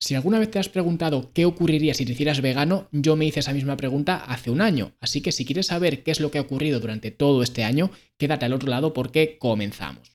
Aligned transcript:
Si 0.00 0.14
alguna 0.14 0.38
vez 0.38 0.48
te 0.48 0.60
has 0.60 0.68
preguntado 0.68 1.32
qué 1.34 1.44
ocurriría 1.44 1.92
si 1.92 2.06
te 2.06 2.12
hicieras 2.12 2.40
vegano, 2.40 2.86
yo 2.92 3.16
me 3.16 3.24
hice 3.24 3.40
esa 3.40 3.52
misma 3.52 3.76
pregunta 3.76 4.16
hace 4.16 4.48
un 4.48 4.60
año. 4.60 4.92
Así 5.00 5.22
que 5.22 5.32
si 5.32 5.44
quieres 5.44 5.66
saber 5.66 6.04
qué 6.04 6.12
es 6.12 6.20
lo 6.20 6.30
que 6.30 6.38
ha 6.38 6.42
ocurrido 6.42 6.78
durante 6.78 7.10
todo 7.10 7.42
este 7.42 7.64
año, 7.64 7.90
quédate 8.16 8.46
al 8.46 8.52
otro 8.52 8.68
lado 8.68 8.92
porque 8.92 9.38
comenzamos. 9.40 10.14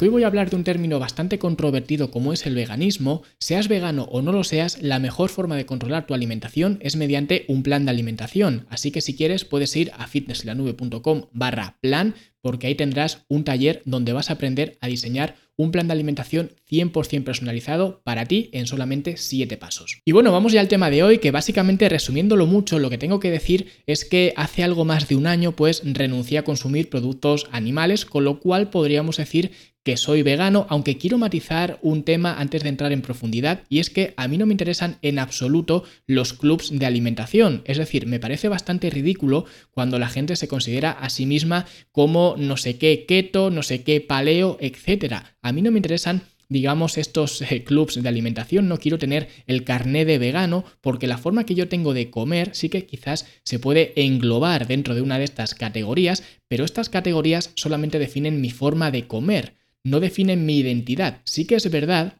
Hoy 0.00 0.08
voy 0.08 0.22
a 0.22 0.28
hablar 0.28 0.50
de 0.50 0.56
un 0.56 0.64
término 0.64 0.98
bastante 0.98 1.38
controvertido 1.38 2.10
como 2.10 2.32
es 2.32 2.46
el 2.46 2.54
veganismo, 2.54 3.22
seas 3.40 3.68
vegano 3.68 4.04
o 4.04 4.22
no 4.22 4.32
lo 4.32 4.44
seas, 4.44 4.80
la 4.82 4.98
mejor 4.98 5.28
forma 5.28 5.56
de 5.56 5.66
controlar 5.66 6.06
tu 6.06 6.14
alimentación 6.14 6.78
es 6.82 6.96
mediante 6.96 7.44
un 7.48 7.62
plan 7.62 7.84
de 7.84 7.90
alimentación. 7.90 8.66
Así 8.70 8.90
que 8.90 9.00
si 9.00 9.16
quieres 9.16 9.44
puedes 9.44 9.74
ir 9.76 9.90
a 9.96 10.06
fitnesslanube.com 10.06 11.22
barra 11.32 11.78
plan 11.80 12.14
porque 12.40 12.68
ahí 12.68 12.74
tendrás 12.74 13.24
un 13.28 13.44
taller 13.44 13.82
donde 13.84 14.12
vas 14.12 14.30
a 14.30 14.34
aprender 14.34 14.78
a 14.80 14.86
diseñar 14.86 15.34
un 15.58 15.72
plan 15.72 15.88
de 15.88 15.92
alimentación 15.92 16.52
100% 16.70 17.24
personalizado 17.24 18.00
para 18.04 18.24
ti 18.24 18.48
en 18.52 18.66
solamente 18.66 19.16
7 19.18 19.56
pasos. 19.58 20.00
Y 20.04 20.12
bueno, 20.12 20.32
vamos 20.32 20.52
ya 20.52 20.60
al 20.60 20.68
tema 20.68 20.88
de 20.88 21.02
hoy, 21.02 21.18
que 21.18 21.32
básicamente 21.32 21.88
resumiéndolo 21.88 22.46
mucho, 22.46 22.78
lo 22.78 22.88
que 22.88 22.96
tengo 22.96 23.20
que 23.20 23.30
decir 23.30 23.66
es 23.86 24.04
que 24.04 24.32
hace 24.36 24.62
algo 24.62 24.84
más 24.84 25.08
de 25.08 25.16
un 25.16 25.26
año 25.26 25.52
pues 25.52 25.82
renuncié 25.84 26.38
a 26.38 26.44
consumir 26.44 26.88
productos 26.88 27.46
animales, 27.50 28.06
con 28.06 28.24
lo 28.24 28.38
cual 28.40 28.70
podríamos 28.70 29.18
decir 29.18 29.50
que 29.88 29.96
soy 29.96 30.22
vegano, 30.22 30.66
aunque 30.68 30.98
quiero 30.98 31.16
matizar 31.16 31.78
un 31.80 32.02
tema 32.02 32.38
antes 32.38 32.62
de 32.62 32.68
entrar 32.68 32.92
en 32.92 33.00
profundidad, 33.00 33.62
y 33.70 33.78
es 33.78 33.88
que 33.88 34.12
a 34.18 34.28
mí 34.28 34.36
no 34.36 34.44
me 34.44 34.52
interesan 34.52 34.98
en 35.00 35.18
absoluto 35.18 35.82
los 36.06 36.34
clubs 36.34 36.70
de 36.78 36.84
alimentación. 36.84 37.62
Es 37.64 37.78
decir, 37.78 38.06
me 38.06 38.20
parece 38.20 38.48
bastante 38.48 38.90
ridículo 38.90 39.46
cuando 39.70 39.98
la 39.98 40.10
gente 40.10 40.36
se 40.36 40.46
considera 40.46 40.90
a 40.90 41.08
sí 41.08 41.24
misma 41.24 41.64
como 41.90 42.34
no 42.36 42.58
sé 42.58 42.76
qué 42.76 43.06
keto, 43.06 43.50
no 43.50 43.62
sé 43.62 43.82
qué 43.82 44.02
paleo, 44.02 44.58
etc. 44.60 45.22
A 45.48 45.52
mí 45.52 45.62
no 45.62 45.70
me 45.70 45.78
interesan 45.78 46.22
digamos, 46.50 46.96
estos 46.96 47.42
eh, 47.42 47.62
clubs 47.62 48.02
de 48.02 48.08
alimentación, 48.08 48.68
no 48.68 48.78
quiero 48.78 48.98
tener 48.98 49.28
el 49.46 49.64
carné 49.64 50.06
de 50.06 50.16
vegano, 50.16 50.64
porque 50.80 51.06
la 51.06 51.18
forma 51.18 51.44
que 51.44 51.54
yo 51.54 51.68
tengo 51.68 51.92
de 51.92 52.08
comer 52.08 52.52
sí 52.54 52.70
que 52.70 52.86
quizás 52.86 53.26
se 53.44 53.58
puede 53.58 53.92
englobar 53.96 54.66
dentro 54.66 54.94
de 54.94 55.02
una 55.02 55.18
de 55.18 55.24
estas 55.24 55.54
categorías, 55.54 56.22
pero 56.48 56.64
estas 56.64 56.88
categorías 56.88 57.52
solamente 57.54 57.98
definen 57.98 58.40
mi 58.40 58.48
forma 58.48 58.90
de 58.90 59.06
comer 59.06 59.58
no 59.84 60.00
definen 60.00 60.46
mi 60.46 60.58
identidad. 60.58 61.20
Sí 61.24 61.44
que 61.44 61.56
es 61.56 61.70
verdad 61.70 62.17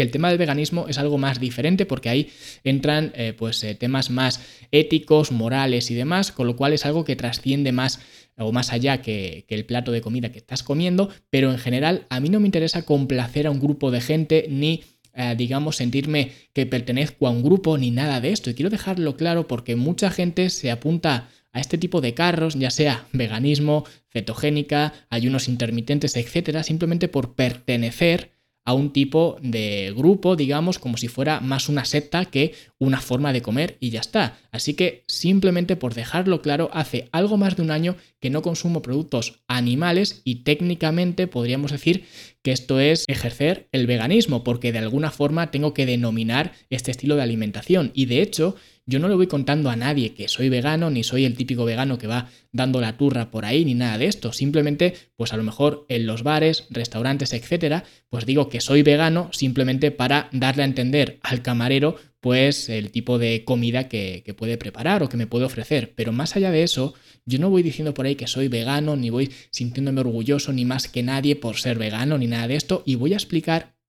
que 0.00 0.04
el 0.04 0.10
tema 0.10 0.30
del 0.30 0.38
veganismo 0.38 0.86
es 0.88 0.96
algo 0.96 1.18
más 1.18 1.40
diferente 1.40 1.84
porque 1.84 2.08
ahí 2.08 2.30
entran 2.64 3.12
eh, 3.14 3.34
pues 3.36 3.62
eh, 3.64 3.74
temas 3.74 4.08
más 4.08 4.40
éticos, 4.70 5.30
morales 5.30 5.90
y 5.90 5.94
demás, 5.94 6.32
con 6.32 6.46
lo 6.46 6.56
cual 6.56 6.72
es 6.72 6.86
algo 6.86 7.04
que 7.04 7.16
trasciende 7.16 7.70
más 7.70 8.00
o 8.38 8.50
más 8.50 8.72
allá 8.72 9.02
que, 9.02 9.44
el 9.46 9.66
plato 9.66 9.92
de 9.92 10.00
comida 10.00 10.32
que 10.32 10.38
estás 10.38 10.62
comiendo, 10.62 11.10
pero 11.28 11.50
en 11.50 11.58
general 11.58 12.06
a 12.08 12.18
mí 12.18 12.30
no 12.30 12.40
me 12.40 12.46
interesa 12.46 12.86
complacer 12.86 13.46
a 13.46 13.50
un 13.50 13.60
grupo 13.60 13.90
de 13.90 14.00
gente 14.00 14.46
ni 14.48 14.84
eh, 15.12 15.34
digamos, 15.36 15.76
sentirme 15.76 16.32
que 16.54 16.64
pertenezco 16.64 17.26
a 17.26 17.30
un 17.30 17.42
grupo 17.42 17.76
ni 17.76 17.90
nada 17.90 18.22
de 18.22 18.32
esto. 18.32 18.48
Y 18.48 18.54
quiero 18.54 18.70
dejarlo 18.70 19.18
claro 19.18 19.48
porque 19.48 19.76
mucha 19.76 20.10
gente 20.10 20.48
se 20.48 20.70
apunta 20.70 21.28
a 21.52 21.60
este 21.60 21.76
tipo 21.76 22.00
de 22.00 22.14
carros, 22.14 22.54
ya 22.54 22.70
sea 22.70 23.06
veganismo, 23.12 23.84
cetogénica, 24.08 24.94
ayunos 25.10 25.46
intermitentes, 25.46 26.16
etcétera, 26.16 26.62
simplemente 26.62 27.08
por 27.08 27.34
pertenecer 27.34 28.39
a 28.64 28.74
un 28.74 28.92
tipo 28.92 29.36
de 29.42 29.92
grupo, 29.96 30.36
digamos, 30.36 30.78
como 30.78 30.96
si 30.96 31.08
fuera 31.08 31.40
más 31.40 31.68
una 31.68 31.84
secta 31.84 32.24
que 32.24 32.54
una 32.78 33.00
forma 33.00 33.32
de 33.32 33.42
comer 33.42 33.76
y 33.80 33.90
ya 33.90 34.00
está. 34.00 34.38
Así 34.52 34.74
que 34.74 35.04
simplemente 35.08 35.76
por 35.76 35.94
dejarlo 35.94 36.42
claro, 36.42 36.70
hace 36.72 37.08
algo 37.12 37.36
más 37.36 37.56
de 37.56 37.62
un 37.62 37.70
año 37.70 37.96
que 38.20 38.30
no 38.30 38.42
consumo 38.42 38.82
productos 38.82 39.40
animales 39.48 40.22
y 40.24 40.44
técnicamente 40.44 41.26
podríamos 41.26 41.72
decir 41.72 42.04
que 42.42 42.52
esto 42.52 42.80
es 42.80 43.04
ejercer 43.08 43.68
el 43.72 43.86
veganismo, 43.86 44.44
porque 44.44 44.72
de 44.72 44.78
alguna 44.78 45.10
forma 45.10 45.50
tengo 45.50 45.74
que 45.74 45.86
denominar 45.86 46.52
este 46.70 46.90
estilo 46.90 47.16
de 47.16 47.22
alimentación. 47.22 47.90
Y 47.94 48.06
de 48.06 48.22
hecho, 48.22 48.56
yo 48.90 48.98
no 48.98 49.08
le 49.08 49.14
voy 49.14 49.28
contando 49.28 49.70
a 49.70 49.76
nadie 49.76 50.14
que 50.14 50.26
soy 50.26 50.48
vegano, 50.48 50.90
ni 50.90 51.04
soy 51.04 51.24
el 51.24 51.36
típico 51.36 51.64
vegano 51.64 51.96
que 51.96 52.08
va 52.08 52.28
dando 52.50 52.80
la 52.80 52.96
turra 52.96 53.30
por 53.30 53.44
ahí, 53.44 53.64
ni 53.64 53.74
nada 53.74 53.96
de 53.98 54.06
esto. 54.06 54.32
Simplemente, 54.32 54.94
pues 55.14 55.32
a 55.32 55.36
lo 55.36 55.44
mejor 55.44 55.86
en 55.88 56.06
los 56.06 56.24
bares, 56.24 56.66
restaurantes, 56.70 57.32
etcétera, 57.32 57.84
pues 58.08 58.26
digo 58.26 58.48
que 58.48 58.60
soy 58.60 58.82
vegano 58.82 59.30
simplemente 59.32 59.92
para 59.92 60.28
darle 60.32 60.64
a 60.64 60.66
entender 60.66 61.20
al 61.22 61.40
camarero, 61.40 61.96
pues 62.18 62.68
el 62.68 62.90
tipo 62.90 63.18
de 63.18 63.44
comida 63.44 63.88
que, 63.88 64.22
que 64.26 64.34
puede 64.34 64.58
preparar 64.58 65.04
o 65.04 65.08
que 65.08 65.16
me 65.16 65.28
puede 65.28 65.44
ofrecer. 65.44 65.92
Pero 65.94 66.10
más 66.10 66.34
allá 66.34 66.50
de 66.50 66.64
eso, 66.64 66.94
yo 67.24 67.38
no 67.38 67.48
voy 67.48 67.62
diciendo 67.62 67.94
por 67.94 68.06
ahí 68.06 68.16
que 68.16 68.26
soy 68.26 68.48
vegano, 68.48 68.96
ni 68.96 69.10
voy 69.10 69.30
sintiéndome 69.52 70.00
orgulloso, 70.00 70.52
ni 70.52 70.64
más 70.64 70.88
que 70.88 71.04
nadie 71.04 71.36
por 71.36 71.58
ser 71.58 71.78
vegano, 71.78 72.18
ni 72.18 72.26
nada 72.26 72.48
de 72.48 72.56
esto. 72.56 72.82
Y 72.84 72.96
voy 72.96 73.12
a 73.12 73.16
explicar 73.16 73.79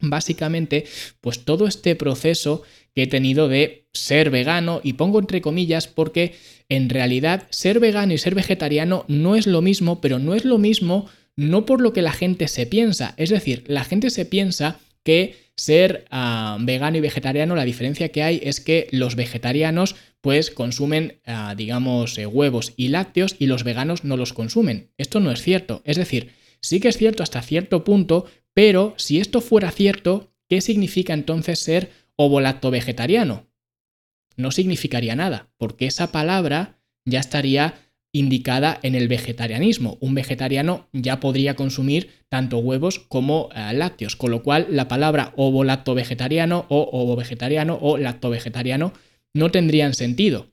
básicamente 0.00 0.84
pues 1.20 1.44
todo 1.44 1.66
este 1.66 1.94
proceso 1.96 2.62
que 2.94 3.04
he 3.04 3.06
tenido 3.06 3.48
de 3.48 3.86
ser 3.92 4.30
vegano 4.30 4.80
y 4.82 4.94
pongo 4.94 5.18
entre 5.18 5.40
comillas 5.40 5.88
porque 5.88 6.34
en 6.68 6.88
realidad 6.88 7.46
ser 7.50 7.80
vegano 7.80 8.12
y 8.12 8.18
ser 8.18 8.34
vegetariano 8.34 9.04
no 9.08 9.36
es 9.36 9.46
lo 9.46 9.62
mismo, 9.62 10.00
pero 10.00 10.18
no 10.18 10.34
es 10.34 10.44
lo 10.44 10.58
mismo 10.58 11.08
no 11.36 11.64
por 11.64 11.80
lo 11.80 11.92
que 11.92 12.02
la 12.02 12.12
gente 12.12 12.48
se 12.48 12.66
piensa, 12.66 13.14
es 13.16 13.30
decir, 13.30 13.64
la 13.66 13.84
gente 13.84 14.10
se 14.10 14.26
piensa 14.26 14.78
que 15.04 15.36
ser 15.56 16.06
ah, 16.10 16.58
vegano 16.60 16.96
y 16.96 17.00
vegetariano, 17.00 17.54
la 17.54 17.64
diferencia 17.64 18.08
que 18.08 18.22
hay 18.22 18.40
es 18.42 18.60
que 18.60 18.88
los 18.92 19.14
vegetarianos 19.14 19.94
pues 20.20 20.50
consumen, 20.50 21.20
ah, 21.26 21.54
digamos, 21.56 22.16
eh, 22.18 22.26
huevos 22.26 22.72
y 22.76 22.88
lácteos 22.88 23.36
y 23.38 23.46
los 23.46 23.64
veganos 23.64 24.04
no 24.04 24.16
los 24.16 24.32
consumen. 24.32 24.90
Esto 24.98 25.20
no 25.20 25.30
es 25.30 25.42
cierto. 25.42 25.82
Es 25.84 25.96
decir, 25.96 26.30
sí 26.60 26.80
que 26.80 26.88
es 26.88 26.96
cierto 26.96 27.22
hasta 27.22 27.42
cierto 27.42 27.84
punto, 27.84 28.26
pero 28.54 28.94
si 28.96 29.20
esto 29.20 29.40
fuera 29.40 29.70
cierto, 29.70 30.32
¿qué 30.48 30.60
significa 30.60 31.14
entonces 31.14 31.58
ser 31.58 31.90
ovo-lacto 32.16 32.70
vegetariano? 32.70 33.46
No 34.36 34.50
significaría 34.50 35.16
nada, 35.16 35.50
porque 35.56 35.86
esa 35.86 36.12
palabra 36.12 36.80
ya 37.04 37.20
estaría 37.20 37.74
indicada 38.12 38.78
en 38.82 38.94
el 38.94 39.08
vegetarianismo. 39.08 39.96
Un 40.00 40.14
vegetariano 40.14 40.88
ya 40.92 41.20
podría 41.20 41.54
consumir 41.54 42.10
tanto 42.28 42.58
huevos 42.58 42.98
como 42.98 43.50
eh, 43.54 43.72
lácteos, 43.72 44.16
con 44.16 44.30
lo 44.30 44.42
cual 44.42 44.66
la 44.70 44.88
palabra 44.88 45.32
ovo-lacto 45.36 45.94
vegetariano 45.94 46.66
o 46.68 46.88
ovo-vegetariano 46.92 47.78
o 47.80 47.98
lacto-vegetariano 47.98 48.92
no 49.32 49.50
tendrían 49.50 49.94
sentido. 49.94 50.52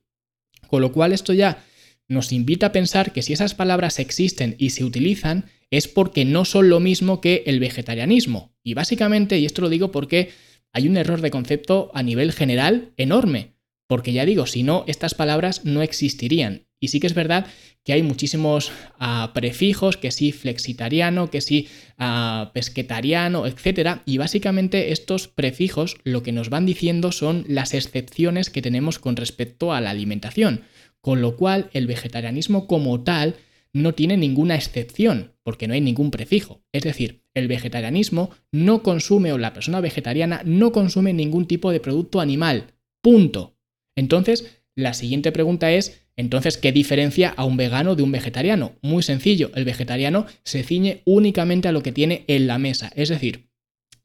Con 0.67 0.81
lo 0.81 0.91
cual 0.91 1.13
esto 1.13 1.33
ya 1.33 1.63
nos 2.07 2.31
invita 2.31 2.67
a 2.67 2.71
pensar 2.71 3.11
que 3.11 3.21
si 3.21 3.33
esas 3.33 3.55
palabras 3.55 3.99
existen 3.99 4.55
y 4.57 4.69
se 4.69 4.83
utilizan 4.83 5.45
es 5.71 5.87
porque 5.87 6.25
no 6.25 6.45
son 6.45 6.69
lo 6.69 6.79
mismo 6.79 7.21
que 7.21 7.43
el 7.45 7.59
vegetarianismo. 7.59 8.55
Y 8.63 8.73
básicamente, 8.73 9.37
y 9.39 9.45
esto 9.45 9.61
lo 9.61 9.69
digo 9.69 9.91
porque 9.91 10.29
hay 10.73 10.87
un 10.87 10.97
error 10.97 11.21
de 11.21 11.31
concepto 11.31 11.91
a 11.93 12.03
nivel 12.03 12.31
general 12.31 12.93
enorme. 12.97 13.55
Porque 13.87 14.11
ya 14.13 14.25
digo, 14.25 14.47
si 14.47 14.63
no, 14.63 14.83
estas 14.87 15.13
palabras 15.13 15.63
no 15.63 15.81
existirían. 15.81 16.67
Y 16.79 16.89
sí 16.89 16.99
que 16.99 17.07
es 17.07 17.15
verdad 17.15 17.47
que 17.83 17.93
hay 17.93 18.03
muchísimos 18.03 18.71
ah, 18.99 19.31
prefijos, 19.33 19.97
que 19.97 20.11
sí 20.11 20.31
flexitariano, 20.31 21.31
que 21.31 21.41
sí 21.41 21.69
uh, 21.97 22.51
pesquetariano, 22.53 23.47
etc. 23.47 24.01
Y 24.05 24.17
básicamente 24.17 24.91
estos 24.91 25.27
prefijos 25.27 25.97
lo 26.03 26.21
que 26.21 26.33
nos 26.33 26.49
van 26.49 26.65
diciendo 26.65 27.11
son 27.11 27.45
las 27.47 27.73
excepciones 27.73 28.49
que 28.49 28.61
tenemos 28.61 28.99
con 28.99 29.15
respecto 29.15 29.73
a 29.73 29.81
la 29.81 29.89
alimentación. 29.89 30.63
Con 31.01 31.21
lo 31.21 31.37
cual 31.37 31.69
el 31.73 31.87
vegetarianismo 31.87 32.67
como 32.67 33.01
tal 33.03 33.37
no 33.77 33.93
tiene 33.93 34.17
ninguna 34.17 34.55
excepción, 34.55 35.33
porque 35.43 35.67
no 35.67 35.73
hay 35.73 35.81
ningún 35.81 36.11
prefijo. 36.11 36.61
Es 36.71 36.83
decir, 36.83 37.23
el 37.33 37.47
vegetarianismo 37.47 38.31
no 38.51 38.83
consume 38.83 39.31
o 39.31 39.37
la 39.37 39.53
persona 39.53 39.81
vegetariana 39.81 40.41
no 40.45 40.71
consume 40.71 41.13
ningún 41.13 41.47
tipo 41.47 41.71
de 41.71 41.79
producto 41.79 42.19
animal. 42.19 42.73
Punto. 43.01 43.55
Entonces, 43.95 44.61
la 44.75 44.93
siguiente 44.93 45.31
pregunta 45.31 45.71
es, 45.71 46.07
entonces, 46.15 46.57
¿qué 46.57 46.71
diferencia 46.71 47.29
a 47.29 47.45
un 47.45 47.57
vegano 47.57 47.95
de 47.95 48.03
un 48.03 48.11
vegetariano? 48.11 48.73
Muy 48.81 49.03
sencillo, 49.03 49.51
el 49.55 49.65
vegetariano 49.65 50.25
se 50.43 50.63
ciñe 50.63 51.03
únicamente 51.05 51.67
a 51.67 51.71
lo 51.71 51.83
que 51.83 51.91
tiene 51.91 52.25
en 52.27 52.47
la 52.47 52.57
mesa, 52.57 52.91
es 52.95 53.09
decir, 53.09 53.47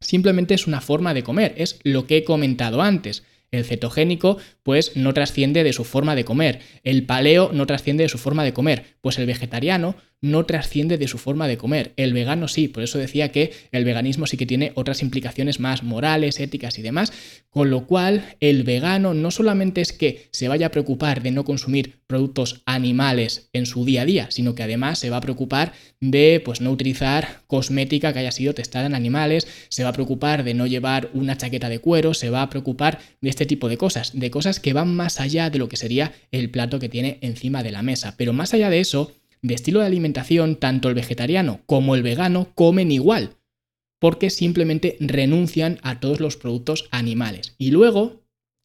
simplemente 0.00 0.54
es 0.54 0.66
una 0.66 0.82
forma 0.82 1.14
de 1.14 1.22
comer, 1.22 1.54
es 1.56 1.78
lo 1.84 2.06
que 2.06 2.18
he 2.18 2.24
comentado 2.24 2.82
antes. 2.82 3.24
El 3.52 3.64
cetogénico, 3.64 4.38
pues, 4.62 4.96
no 4.96 5.12
trasciende 5.14 5.62
de 5.62 5.74
su 5.74 5.84
forma 5.84 6.16
de 6.16 6.24
comer. 6.24 6.60
El 6.84 7.04
paleo 7.04 7.50
no 7.52 7.66
trasciende 7.66 8.02
de 8.02 8.08
su 8.08 8.18
forma 8.18 8.44
de 8.44 8.54
comer. 8.54 8.96
Pues 9.02 9.18
el 9.18 9.26
vegetariano 9.26 9.94
no 10.22 10.46
trasciende 10.46 10.96
de 10.96 11.08
su 11.08 11.18
forma 11.18 11.48
de 11.48 11.58
comer. 11.58 11.92
El 11.96 12.12
vegano 12.12 12.48
sí, 12.48 12.68
por 12.68 12.82
eso 12.82 12.98
decía 12.98 13.30
que 13.32 13.52
el 13.72 13.84
veganismo 13.84 14.26
sí 14.26 14.36
que 14.36 14.46
tiene 14.46 14.72
otras 14.76 15.02
implicaciones 15.02 15.60
más 15.60 15.82
morales, 15.82 16.40
éticas 16.40 16.78
y 16.78 16.82
demás, 16.82 17.12
con 17.50 17.68
lo 17.68 17.86
cual 17.86 18.36
el 18.40 18.62
vegano 18.62 19.12
no 19.12 19.30
solamente 19.30 19.80
es 19.80 19.92
que 19.92 20.28
se 20.30 20.48
vaya 20.48 20.68
a 20.68 20.70
preocupar 20.70 21.22
de 21.22 21.32
no 21.32 21.44
consumir 21.44 21.98
productos 22.06 22.62
animales 22.66 23.50
en 23.52 23.66
su 23.66 23.84
día 23.84 24.02
a 24.02 24.06
día, 24.06 24.30
sino 24.30 24.54
que 24.54 24.62
además 24.62 24.98
se 25.00 25.10
va 25.10 25.16
a 25.16 25.22
preocupar 25.22 25.72
de 26.00 26.40
pues 26.44 26.60
no 26.60 26.70
utilizar 26.70 27.42
cosmética 27.48 28.12
que 28.12 28.20
haya 28.20 28.32
sido 28.32 28.54
testada 28.54 28.86
en 28.86 28.94
animales, 28.94 29.48
se 29.70 29.82
va 29.82 29.90
a 29.90 29.94
preocupar 29.94 30.44
de 30.44 30.54
no 30.54 30.66
llevar 30.66 31.10
una 31.14 31.36
chaqueta 31.36 31.68
de 31.68 31.80
cuero, 31.80 32.14
se 32.14 32.30
va 32.30 32.42
a 32.42 32.50
preocupar 32.50 33.00
de 33.20 33.28
este 33.28 33.44
tipo 33.44 33.68
de 33.68 33.76
cosas, 33.76 34.12
de 34.14 34.30
cosas 34.30 34.60
que 34.60 34.72
van 34.72 34.94
más 34.94 35.20
allá 35.20 35.50
de 35.50 35.58
lo 35.58 35.68
que 35.68 35.76
sería 35.76 36.12
el 36.30 36.50
plato 36.50 36.78
que 36.78 36.88
tiene 36.88 37.18
encima 37.22 37.62
de 37.62 37.72
la 37.72 37.82
mesa. 37.82 38.14
Pero 38.16 38.32
más 38.32 38.54
allá 38.54 38.70
de 38.70 38.80
eso, 38.80 39.12
de 39.42 39.54
estilo 39.54 39.80
de 39.80 39.86
alimentación, 39.86 40.56
tanto 40.56 40.88
el 40.88 40.94
vegetariano 40.94 41.60
como 41.66 41.94
el 41.94 42.02
vegano 42.02 42.52
comen 42.54 42.92
igual, 42.92 43.36
porque 43.98 44.30
simplemente 44.30 44.96
renuncian 45.00 45.78
a 45.82 46.00
todos 46.00 46.20
los 46.20 46.36
productos 46.36 46.88
animales. 46.90 47.54
Y 47.58 47.70
luego, 47.70 48.22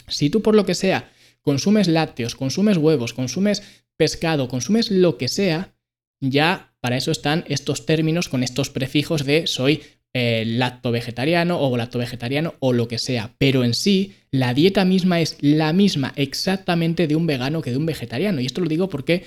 si 0.08 0.30
tú 0.30 0.42
por 0.42 0.56
lo 0.56 0.66
que 0.66 0.76
sea 0.76 1.12
consumes 1.42 1.88
lácteos, 1.88 2.36
consumes 2.36 2.78
huevos, 2.78 3.14
consumes 3.14 3.64
pescado, 3.98 4.48
consumes 4.48 4.92
lo 4.92 5.18
que 5.18 5.28
sea, 5.28 5.76
ya 6.20 6.74
para 6.80 6.98
eso 6.98 7.12
están 7.12 7.44
estos 7.48 7.86
términos 7.86 8.30
con 8.30 8.44
estos 8.44 8.70
prefijos 8.70 9.26
de 9.26 9.48
soy 9.48 9.82
eh, 10.14 10.46
lacto 10.46 10.92
vegetariano 10.92 11.60
o 11.60 11.78
lacto 11.78 12.00
vegetariano 12.00 12.56
o 12.60 12.74
lo 12.74 12.88
que 12.88 12.98
sea. 12.98 13.36
Pero 13.38 13.64
en 13.64 13.74
sí, 13.74 14.16
la 14.32 14.54
dieta 14.54 14.86
misma 14.86 15.22
es 15.22 15.38
la 15.42 15.74
misma 15.74 16.14
exactamente 16.16 17.08
de 17.08 17.16
un 17.16 17.28
vegano 17.28 17.62
que 17.62 17.72
de 17.72 17.78
un 17.78 17.86
vegetariano. 17.86 18.42
Y 18.42 18.46
esto 18.46 18.62
lo 18.62 18.68
digo 18.68 18.90
porque 18.90 19.26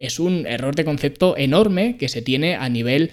es 0.00 0.18
un 0.18 0.46
error 0.46 0.74
de 0.74 0.84
concepto 0.84 1.36
enorme 1.36 1.96
que 1.96 2.08
se 2.08 2.22
tiene 2.22 2.56
a 2.56 2.68
nivel 2.68 3.12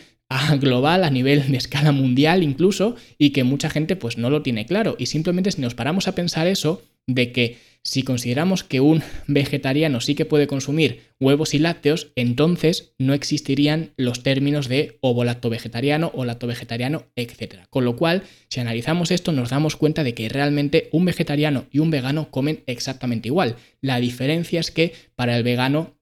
global, 0.59 1.03
a 1.03 1.09
nivel 1.09 1.51
de 1.51 1.57
escala 1.57 1.91
mundial 1.91 2.43
incluso, 2.43 2.95
y 3.17 3.29
que 3.29 3.43
mucha 3.43 3.69
gente 3.69 3.95
pues 3.95 4.17
no 4.17 4.29
lo 4.29 4.41
tiene 4.41 4.65
claro. 4.65 4.95
Y 4.97 5.05
simplemente 5.05 5.51
si 5.51 5.61
nos 5.61 5.75
paramos 5.75 6.07
a 6.07 6.15
pensar 6.15 6.47
eso, 6.47 6.81
de 7.05 7.31
que 7.31 7.57
si 7.83 8.03
consideramos 8.03 8.65
que 8.65 8.81
un 8.81 9.01
vegetariano 9.27 10.01
sí 10.01 10.13
que 10.13 10.25
puede 10.25 10.47
consumir 10.47 11.03
huevos 11.21 11.53
y 11.53 11.59
lácteos, 11.59 12.11
entonces 12.15 12.91
no 12.97 13.13
existirían 13.13 13.91
los 13.95 14.23
términos 14.23 14.67
de 14.67 14.97
ovo-lacto 14.99 15.49
vegetariano 15.49 16.11
o 16.13 16.25
lacto 16.25 16.47
vegetariano, 16.47 17.05
etc. 17.15 17.59
Con 17.69 17.85
lo 17.85 17.95
cual, 17.95 18.23
si 18.49 18.59
analizamos 18.59 19.11
esto, 19.11 19.31
nos 19.31 19.51
damos 19.51 19.77
cuenta 19.77 20.03
de 20.03 20.13
que 20.13 20.27
realmente 20.27 20.89
un 20.91 21.05
vegetariano 21.05 21.65
y 21.71 21.79
un 21.79 21.89
vegano 21.89 22.29
comen 22.29 22.63
exactamente 22.67 23.29
igual. 23.29 23.55
La 23.79 24.01
diferencia 24.01 24.59
es 24.59 24.69
que 24.69 24.93
para 25.15 25.37
el 25.37 25.43
vegano 25.43 25.96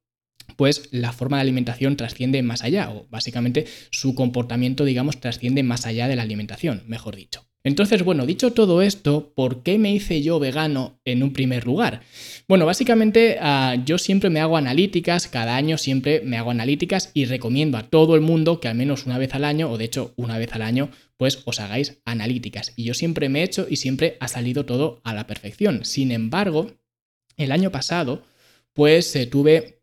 pues 0.56 0.90
la 0.92 1.12
forma 1.12 1.38
de 1.38 1.42
alimentación 1.42 1.98
trasciende 1.98 2.42
más 2.44 2.63
allá, 2.63 2.92
o 2.92 3.07
básicamente 3.10 3.66
su 3.92 4.16
comportamiento, 4.16 4.86
digamos, 4.86 5.19
trasciende 5.19 5.63
más 5.63 5.86
allá 5.86 6.07
de 6.07 6.16
la 6.16 6.24
alimentación, 6.24 6.84
mejor 6.88 7.16
dicho. 7.16 7.46
Entonces, 7.66 8.04
bueno, 8.04 8.28
dicho 8.28 8.54
todo 8.54 8.84
esto, 8.84 9.34
¿por 9.36 9.63
qué 9.63 9.80
me 9.80 9.92
hice 9.92 10.22
yo 10.22 10.38
vegano 10.38 11.00
en 11.04 11.24
un 11.24 11.34
primer 11.34 11.66
lugar? 11.66 12.02
Bueno, 12.48 12.68
básicamente 12.68 13.38
ah, 13.42 13.75
yo 13.84 13.98
siempre 13.98 14.30
me 14.30 14.40
hago 14.40 14.56
analíticas, 14.56 15.28
cada 15.28 15.56
año 15.56 15.80
siempre 15.80 16.22
me 16.22 16.38
hago 16.38 16.52
analíticas 16.52 17.10
y 17.16 17.25
recomiendo 17.25 17.80
a 17.80 17.90
todo 17.90 18.13
el 18.13 18.22
mundo 18.22 18.60
que 18.60 18.68
al 18.68 18.75
menos 18.75 19.08
una 19.08 19.18
vez 19.18 19.34
al 19.34 19.44
año, 19.44 19.72
o 19.72 19.80
de 19.80 19.86
hecho 19.86 20.13
una 20.16 20.38
vez 20.38 20.54
al 20.54 20.62
año, 20.62 20.92
pues 21.18 21.42
os 21.46 21.60
hagáis 21.60 21.98
analíticas. 22.06 22.72
Y 22.75 22.84
yo 22.84 22.94
siempre 22.94 23.30
me 23.30 23.40
he 23.40 23.44
hecho 23.44 23.66
y 23.68 23.78
siempre 23.78 24.18
ha 24.19 24.28
salido 24.28 24.68
todo 24.68 25.01
a 25.04 25.16
la 25.16 25.25
perfección. 25.25 25.86
Sin 25.86 26.12
embargo, 26.12 26.72
el 27.36 27.51
año 27.51 27.72
pasado, 27.72 28.22
pues 28.74 29.16
eh, 29.16 29.25
tuve 29.25 29.75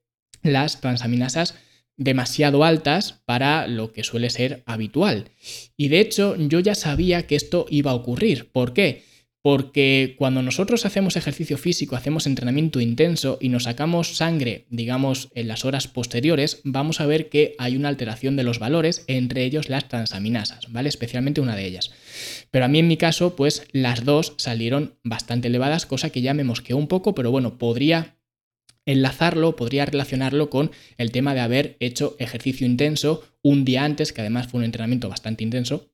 las 0.42 0.80
transaminasas 0.80 1.54
demasiado 1.96 2.64
altas 2.64 3.20
para 3.24 3.66
lo 3.66 3.92
que 3.92 4.04
suele 4.04 4.30
ser 4.30 4.62
habitual. 4.66 5.30
Y 5.76 5.88
de 5.88 6.00
hecho 6.00 6.36
yo 6.36 6.60
ya 6.60 6.74
sabía 6.74 7.26
que 7.26 7.36
esto 7.36 7.66
iba 7.70 7.90
a 7.90 7.94
ocurrir. 7.94 8.50
¿Por 8.50 8.72
qué? 8.72 9.04
Porque 9.42 10.14
cuando 10.18 10.40
nosotros 10.40 10.86
hacemos 10.86 11.16
ejercicio 11.16 11.58
físico, 11.58 11.96
hacemos 11.96 12.28
entrenamiento 12.28 12.80
intenso 12.80 13.38
y 13.40 13.48
nos 13.48 13.64
sacamos 13.64 14.16
sangre, 14.16 14.66
digamos, 14.70 15.30
en 15.34 15.48
las 15.48 15.64
horas 15.64 15.88
posteriores, 15.88 16.60
vamos 16.62 17.00
a 17.00 17.06
ver 17.06 17.28
que 17.28 17.56
hay 17.58 17.74
una 17.74 17.88
alteración 17.88 18.36
de 18.36 18.44
los 18.44 18.60
valores, 18.60 19.04
entre 19.08 19.44
ellos 19.44 19.68
las 19.68 19.88
transaminasas, 19.88 20.70
¿vale? 20.70 20.88
Especialmente 20.88 21.40
una 21.40 21.56
de 21.56 21.66
ellas. 21.66 21.90
Pero 22.52 22.66
a 22.66 22.68
mí 22.68 22.78
en 22.78 22.86
mi 22.86 22.96
caso, 22.96 23.34
pues 23.34 23.66
las 23.72 24.04
dos 24.04 24.34
salieron 24.38 24.94
bastante 25.02 25.48
elevadas, 25.48 25.86
cosa 25.86 26.10
que 26.10 26.22
ya 26.22 26.34
me 26.34 26.44
mosqueó 26.44 26.76
un 26.76 26.86
poco, 26.86 27.16
pero 27.16 27.32
bueno, 27.32 27.58
podría 27.58 28.21
enlazarlo, 28.87 29.56
podría 29.56 29.87
relacionarlo 29.87 30.50
con 30.50 30.70
el 30.99 31.12
tema 31.12 31.34
de 31.34 31.40
haber 31.40 31.76
hecho 31.81 32.17
ejercicio 32.19 32.67
intenso 32.67 33.23
un 33.43 33.64
día 33.64 33.84
antes, 33.84 34.12
que 34.12 34.20
además 34.20 34.49
fue 34.49 34.58
un 34.58 34.64
entrenamiento 34.64 35.08
bastante 35.08 35.44
intenso, 35.44 35.90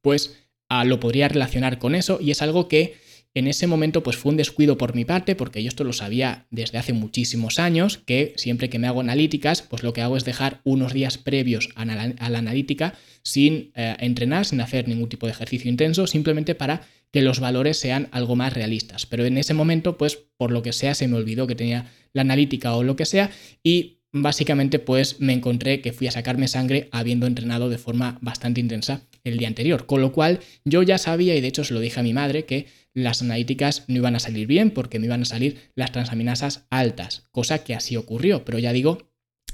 pues 0.00 0.38
ah, 0.68 0.84
lo 0.84 1.00
podría 1.00 1.28
relacionar 1.28 1.78
con 1.78 1.94
eso 1.94 2.18
y 2.20 2.30
es 2.30 2.42
algo 2.42 2.68
que 2.68 2.96
en 3.34 3.46
ese 3.46 3.66
momento 3.66 4.02
pues 4.02 4.16
fue 4.16 4.30
un 4.30 4.36
descuido 4.36 4.76
por 4.76 4.94
mi 4.94 5.04
parte 5.04 5.34
porque 5.34 5.62
yo 5.62 5.68
esto 5.68 5.84
lo 5.84 5.92
sabía 5.92 6.46
desde 6.50 6.78
hace 6.78 6.92
muchísimos 6.92 7.58
años 7.58 7.98
que 8.04 8.34
siempre 8.36 8.68
que 8.68 8.78
me 8.78 8.86
hago 8.86 9.00
analíticas 9.00 9.62
pues 9.62 9.82
lo 9.82 9.92
que 9.92 10.02
hago 10.02 10.16
es 10.16 10.24
dejar 10.24 10.60
unos 10.64 10.92
días 10.92 11.18
previos 11.18 11.70
a 11.74 11.84
la, 11.84 12.14
analítica 12.18 12.94
sin 13.22 13.72
eh, 13.74 13.96
entrenar, 14.00 14.44
sin 14.44 14.60
hacer 14.60 14.88
ningún 14.88 15.08
tipo 15.08 15.26
de 15.26 15.32
ejercicio 15.32 15.70
intenso, 15.70 16.06
simplemente 16.06 16.54
para 16.54 16.82
que 17.10 17.22
los 17.22 17.40
valores 17.40 17.78
sean 17.78 18.08
algo 18.10 18.36
más 18.36 18.52
realistas. 18.52 19.06
Pero 19.06 19.24
en 19.24 19.38
ese 19.38 19.54
momento 19.54 19.96
pues 19.96 20.18
por 20.36 20.50
lo 20.50 20.62
que 20.62 20.72
sea 20.72 20.94
se 20.94 21.08
me 21.08 21.16
olvidó 21.16 21.46
que 21.46 21.54
tenía 21.54 21.90
la 22.12 22.22
analítica 22.22 22.74
o 22.74 22.82
lo 22.82 22.96
que 22.96 23.06
sea 23.06 23.30
y 23.62 23.98
básicamente 24.12 24.78
pues 24.78 25.20
me 25.20 25.32
encontré 25.32 25.80
que 25.80 25.92
fui 25.92 26.06
a 26.06 26.10
sacarme 26.10 26.48
sangre 26.48 26.88
habiendo 26.92 27.26
entrenado 27.26 27.70
de 27.70 27.78
forma 27.78 28.18
bastante 28.20 28.60
intensa 28.60 29.02
el 29.24 29.38
día 29.38 29.48
anterior. 29.48 29.86
Con 29.86 30.00
lo 30.00 30.12
cual 30.12 30.40
yo 30.64 30.82
ya 30.82 30.98
sabía 30.98 31.34
y 31.34 31.40
de 31.40 31.48
hecho 31.48 31.64
se 31.64 31.74
lo 31.74 31.80
dije 31.80 32.00
a 32.00 32.02
mi 32.02 32.12
madre 32.12 32.44
que 32.44 32.66
las 32.94 33.22
analíticas 33.22 33.84
no 33.88 33.96
iban 33.96 34.16
a 34.16 34.20
salir 34.20 34.46
bien 34.46 34.70
porque 34.70 34.98
me 34.98 35.06
iban 35.06 35.22
a 35.22 35.26
salir 35.26 35.70
las 35.74 35.92
transaminasas 35.92 36.66
altas, 36.70 37.24
cosa 37.30 37.64
que 37.64 37.74
así 37.74 37.96
ocurrió, 37.96 38.44
pero 38.44 38.58
ya 38.58 38.72
digo, 38.72 39.10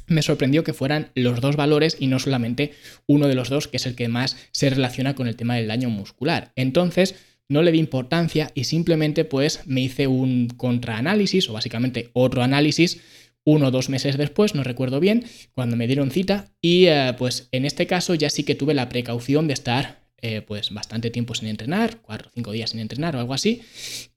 me 0.06 0.22
sorprendió 0.22 0.64
que 0.64 0.72
fueran 0.72 1.10
los 1.14 1.40
dos 1.40 1.56
valores 1.56 1.96
y 2.00 2.06
no 2.06 2.18
solamente 2.18 2.72
uno 3.06 3.28
de 3.28 3.34
los 3.34 3.50
dos, 3.50 3.68
que 3.68 3.76
es 3.76 3.86
el 3.86 3.94
que 3.94 4.08
más 4.08 4.36
se 4.52 4.70
relaciona 4.70 5.14
con 5.14 5.28
el 5.28 5.36
tema 5.36 5.56
del 5.56 5.68
daño 5.68 5.90
muscular. 5.90 6.52
Entonces, 6.56 7.14
no 7.48 7.62
le 7.62 7.72
di 7.72 7.78
importancia 7.78 8.50
y 8.54 8.64
simplemente 8.64 9.24
pues 9.24 9.60
me 9.66 9.80
hice 9.80 10.06
un 10.06 10.48
contraanálisis 10.48 11.48
o 11.48 11.54
básicamente 11.54 12.10
otro 12.12 12.42
análisis 12.42 13.00
uno 13.44 13.68
o 13.68 13.70
dos 13.70 13.88
meses 13.88 14.18
después, 14.18 14.54
no 14.54 14.62
recuerdo 14.62 15.00
bien, 15.00 15.24
cuando 15.52 15.74
me 15.76 15.86
dieron 15.86 16.10
cita 16.10 16.52
y 16.60 16.86
eh, 16.86 17.14
pues 17.16 17.48
en 17.50 17.64
este 17.64 17.86
caso 17.86 18.14
ya 18.14 18.28
sí 18.28 18.44
que 18.44 18.54
tuve 18.54 18.74
la 18.74 18.90
precaución 18.90 19.46
de 19.46 19.54
estar 19.54 20.07
eh, 20.20 20.42
pues 20.42 20.72
bastante 20.72 21.10
tiempo 21.10 21.34
sin 21.34 21.48
entrenar, 21.48 21.98
cuatro 22.02 22.28
o 22.28 22.32
cinco 22.34 22.52
días 22.52 22.70
sin 22.70 22.80
entrenar 22.80 23.16
o 23.16 23.20
algo 23.20 23.34
así 23.34 23.62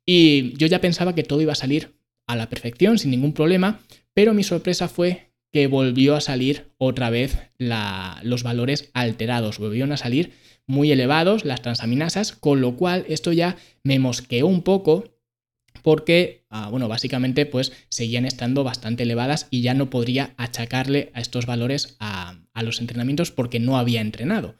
y 0.06 0.58
yo 0.58 0.68
ya 0.68 0.82
pensaba 0.82 1.16
que 1.16 1.24
todo 1.24 1.42
iba 1.42 1.54
a 1.54 1.56
salir 1.56 1.96
a 2.28 2.36
la 2.36 2.50
perfección 2.50 2.98
sin 2.98 3.12
ningún 3.12 3.34
problema, 3.34 3.82
pero 4.14 4.34
mi 4.34 4.44
sorpresa 4.44 4.88
fue 4.88 5.32
que 5.52 5.68
volvió 5.68 6.16
a 6.16 6.22
salir 6.22 6.72
otra 6.78 7.10
vez 7.10 7.38
los 7.58 8.44
valores 8.44 8.90
alterados, 8.94 9.60
volvieron 9.60 9.92
a 9.92 9.98
salir 9.98 10.32
muy 10.66 10.92
elevados 10.92 11.44
las 11.46 11.62
transaminasas, 11.62 12.32
con 12.32 12.62
lo 12.62 12.78
cual 12.78 13.06
esto 13.10 13.32
ya 13.34 13.58
me 13.84 14.00
mosqueó 14.00 14.48
un 14.48 14.64
poco 14.64 15.04
porque, 15.84 16.46
ah, 16.50 16.70
bueno, 16.70 16.88
básicamente 16.88 17.46
pues 17.46 17.74
seguían 17.90 18.26
estando 18.26 18.64
bastante 18.64 19.04
elevadas 19.04 19.48
y 19.50 19.62
ya 19.62 19.74
no 19.74 19.90
podría 19.90 20.34
achacarle 20.38 21.12
a 21.14 21.22
estos 21.22 21.46
valores 21.46 21.96
a, 22.00 22.41
los 22.56 22.82
entrenamientos 22.82 23.32
porque 23.32 23.60
no 23.60 23.78
había 23.78 24.02
entrenado. 24.02 24.56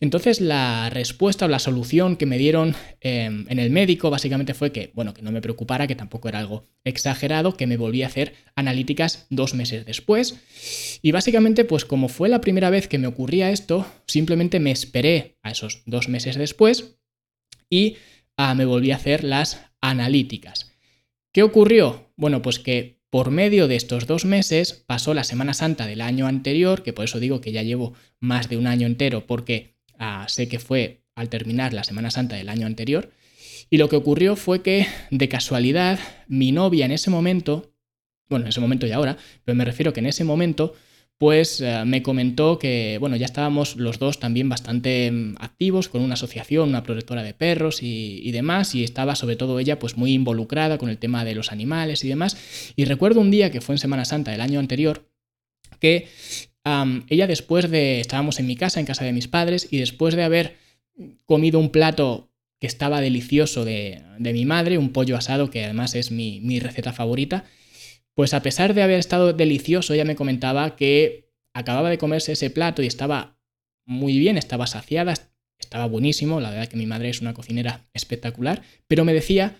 Entonces 0.00 0.40
la 0.40 0.90
respuesta 0.90 1.46
o 1.46 1.48
la 1.48 1.58
solución 1.58 2.16
que 2.16 2.26
me 2.26 2.38
dieron 2.38 2.74
em, 3.00 3.46
en 3.48 3.58
el 3.58 3.70
médico 3.70 4.10
básicamente 4.10 4.54
fue 4.54 4.72
que, 4.72 4.90
bueno, 4.94 5.14
que 5.14 5.22
no 5.22 5.32
me 5.32 5.40
preocupara, 5.40 5.86
que 5.86 5.94
tampoco 5.94 6.28
era 6.28 6.38
algo 6.38 6.68
exagerado, 6.84 7.56
que 7.56 7.66
me 7.66 7.76
volví 7.76 8.02
a 8.02 8.06
hacer 8.06 8.34
analíticas 8.54 9.26
dos 9.30 9.54
meses 9.54 9.86
después. 9.86 10.38
Y 11.02 11.12
básicamente 11.12 11.64
pues 11.64 11.84
como 11.84 12.08
fue 12.08 12.28
la 12.28 12.40
primera 12.40 12.70
vez 12.70 12.88
que 12.88 12.98
me 12.98 13.06
ocurría 13.06 13.50
esto, 13.50 13.86
simplemente 14.06 14.60
me 14.60 14.70
esperé 14.70 15.38
a 15.42 15.50
esos 15.50 15.82
dos 15.86 16.08
meses 16.08 16.36
después 16.36 16.96
y 17.70 17.96
ah, 18.36 18.54
me 18.54 18.64
volví 18.64 18.90
a 18.90 18.96
hacer 18.96 19.24
las 19.24 19.60
analíticas. 19.80 20.70
¿Qué 21.32 21.42
ocurrió? 21.42 22.12
Bueno, 22.16 22.42
pues 22.42 22.58
que 22.58 22.99
por 23.10 23.30
medio 23.32 23.66
de 23.68 23.76
estos 23.76 24.06
dos 24.06 24.24
meses 24.24 24.84
pasó 24.86 25.14
la 25.14 25.24
Semana 25.24 25.52
Santa 25.52 25.86
del 25.86 26.00
año 26.00 26.26
anterior, 26.26 26.82
que 26.82 26.92
por 26.92 27.04
eso 27.04 27.18
digo 27.18 27.40
que 27.40 27.52
ya 27.52 27.62
llevo 27.62 27.92
más 28.20 28.48
de 28.48 28.56
un 28.56 28.66
año 28.66 28.86
entero 28.86 29.26
porque 29.26 29.76
ah, 29.98 30.26
sé 30.28 30.48
que 30.48 30.60
fue 30.60 31.02
al 31.16 31.28
terminar 31.28 31.74
la 31.74 31.84
Semana 31.84 32.10
Santa 32.10 32.36
del 32.36 32.48
año 32.48 32.66
anterior, 32.66 33.10
y 33.68 33.76
lo 33.76 33.88
que 33.88 33.96
ocurrió 33.96 34.36
fue 34.36 34.62
que 34.62 34.86
de 35.10 35.28
casualidad 35.28 35.98
mi 36.28 36.52
novia 36.52 36.86
en 36.86 36.92
ese 36.92 37.10
momento, 37.10 37.74
bueno, 38.28 38.44
en 38.44 38.50
ese 38.50 38.60
momento 38.60 38.86
y 38.86 38.92
ahora, 38.92 39.16
pero 39.44 39.56
me 39.56 39.64
refiero 39.64 39.92
que 39.92 40.00
en 40.00 40.06
ese 40.06 40.24
momento 40.24 40.74
pues 41.20 41.60
eh, 41.60 41.84
me 41.84 42.02
comentó 42.02 42.58
que, 42.58 42.96
bueno, 42.98 43.14
ya 43.14 43.26
estábamos 43.26 43.76
los 43.76 43.98
dos 43.98 44.18
también 44.18 44.48
bastante 44.48 45.10
mm, 45.10 45.34
activos 45.38 45.90
con 45.90 46.00
una 46.00 46.14
asociación, 46.14 46.70
una 46.70 46.82
protectora 46.82 47.22
de 47.22 47.34
perros 47.34 47.82
y, 47.82 48.30
demás, 48.32 48.74
y 48.74 48.84
estaba 48.84 49.14
sobre 49.14 49.36
todo 49.36 49.58
ella 49.58 49.78
pues 49.78 49.98
muy 49.98 50.14
involucrada 50.14 50.78
con 50.78 50.88
el 50.88 50.96
tema 50.96 51.26
de 51.26 51.34
los 51.34 51.52
animales 51.52 52.04
y 52.04 52.08
demás. 52.08 52.72
Y 52.74 52.86
recuerdo 52.86 53.20
un 53.20 53.30
día 53.30 53.50
que 53.50 53.60
fue 53.60 53.74
en 53.74 53.78
Semana 53.80 54.06
Santa 54.06 54.30
del 54.30 54.40
año 54.40 54.60
anterior, 54.60 55.10
que 55.78 56.08
ella 56.64 57.26
después 57.26 57.70
de, 57.70 58.00
estábamos 58.00 58.40
en 58.40 58.46
mi 58.46 58.56
casa, 58.56 58.80
en 58.80 58.86
casa 58.86 59.04
de 59.04 59.12
mis 59.12 59.28
padres, 59.28 59.68
y 59.70 59.76
después 59.76 60.14
de 60.14 60.22
haber 60.22 60.56
comido 61.26 61.58
un 61.58 61.68
plato 61.68 62.30
que 62.58 62.66
estaba 62.66 63.02
delicioso 63.02 63.66
de, 63.66 64.00
mi 64.18 64.46
madre, 64.46 64.78
un 64.78 64.88
pollo 64.90 65.18
asado, 65.18 65.50
que 65.50 65.64
además 65.64 65.94
es 65.94 66.12
mi, 66.12 66.40
mi 66.40 66.60
receta 66.60 66.94
favorita, 66.94 67.44
pues 68.14 68.34
a 68.34 68.42
pesar 68.42 68.74
de 68.74 68.82
haber 68.82 68.98
estado 68.98 69.32
delicioso, 69.32 69.94
ella 69.94 70.04
me 70.04 70.16
comentaba 70.16 70.76
que 70.76 71.30
acababa 71.54 71.90
de 71.90 71.98
comerse 71.98 72.32
ese 72.32 72.50
plato 72.50 72.82
y 72.82 72.86
estaba 72.86 73.38
muy 73.86 74.18
bien, 74.18 74.36
estaba 74.36 74.66
saciada, 74.66 75.14
estaba 75.58 75.86
buenísimo, 75.86 76.40
la 76.40 76.50
verdad 76.50 76.68
que 76.68 76.76
mi 76.76 76.86
madre 76.86 77.10
es 77.10 77.20
una 77.20 77.34
cocinera 77.34 77.88
espectacular, 77.94 78.62
pero 78.86 79.04
me 79.04 79.14
decía 79.14 79.56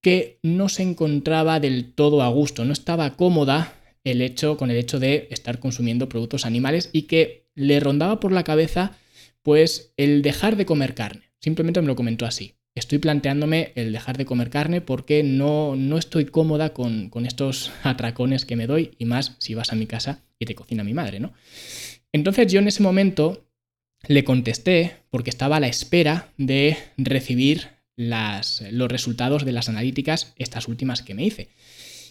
que 0.00 0.38
no 0.42 0.68
se 0.68 0.82
encontraba 0.82 1.60
del 1.60 1.92
todo 1.92 2.22
a 2.22 2.28
gusto, 2.28 2.64
no 2.64 2.72
estaba 2.72 3.16
cómoda 3.16 3.74
el 4.04 4.22
hecho, 4.22 4.56
con 4.56 4.70
el 4.70 4.76
hecho 4.76 4.98
de 4.98 5.28
estar 5.30 5.58
consumiendo 5.58 6.08
productos 6.08 6.46
animales 6.46 6.88
y 6.92 7.02
que 7.02 7.48
le 7.54 7.80
rondaba 7.80 8.18
por 8.20 8.32
la 8.32 8.44
cabeza 8.44 8.96
pues 9.42 9.92
el 9.96 10.22
dejar 10.22 10.56
de 10.56 10.66
comer 10.66 10.94
carne. 10.94 11.32
Simplemente 11.40 11.80
me 11.80 11.86
lo 11.86 11.96
comentó 11.96 12.26
así. 12.26 12.59
Estoy 12.74 12.98
planteándome 12.98 13.72
el 13.74 13.92
dejar 13.92 14.16
de 14.16 14.24
comer 14.24 14.50
carne 14.50 14.80
porque 14.80 15.22
no, 15.22 15.74
no 15.76 15.98
estoy 15.98 16.26
cómoda 16.26 16.72
con, 16.72 17.10
con 17.10 17.26
estos 17.26 17.72
atracones 17.82 18.44
que 18.44 18.56
me 18.56 18.66
doy 18.66 18.92
y 18.98 19.04
más 19.04 19.36
si 19.38 19.54
vas 19.54 19.72
a 19.72 19.76
mi 19.76 19.86
casa 19.86 20.22
y 20.38 20.46
te 20.46 20.54
cocina 20.54 20.84
mi 20.84 20.94
madre, 20.94 21.20
¿no? 21.20 21.32
Entonces 22.12 22.52
yo 22.52 22.60
en 22.60 22.68
ese 22.68 22.82
momento 22.82 23.46
le 24.06 24.24
contesté 24.24 24.96
porque 25.10 25.30
estaba 25.30 25.56
a 25.56 25.60
la 25.60 25.68
espera 25.68 26.32
de 26.36 26.76
recibir 26.96 27.80
las, 27.96 28.64
los 28.70 28.90
resultados 28.90 29.44
de 29.44 29.52
las 29.52 29.68
analíticas, 29.68 30.32
estas 30.36 30.68
últimas 30.68 31.02
que 31.02 31.14
me 31.14 31.24
hice. 31.24 31.50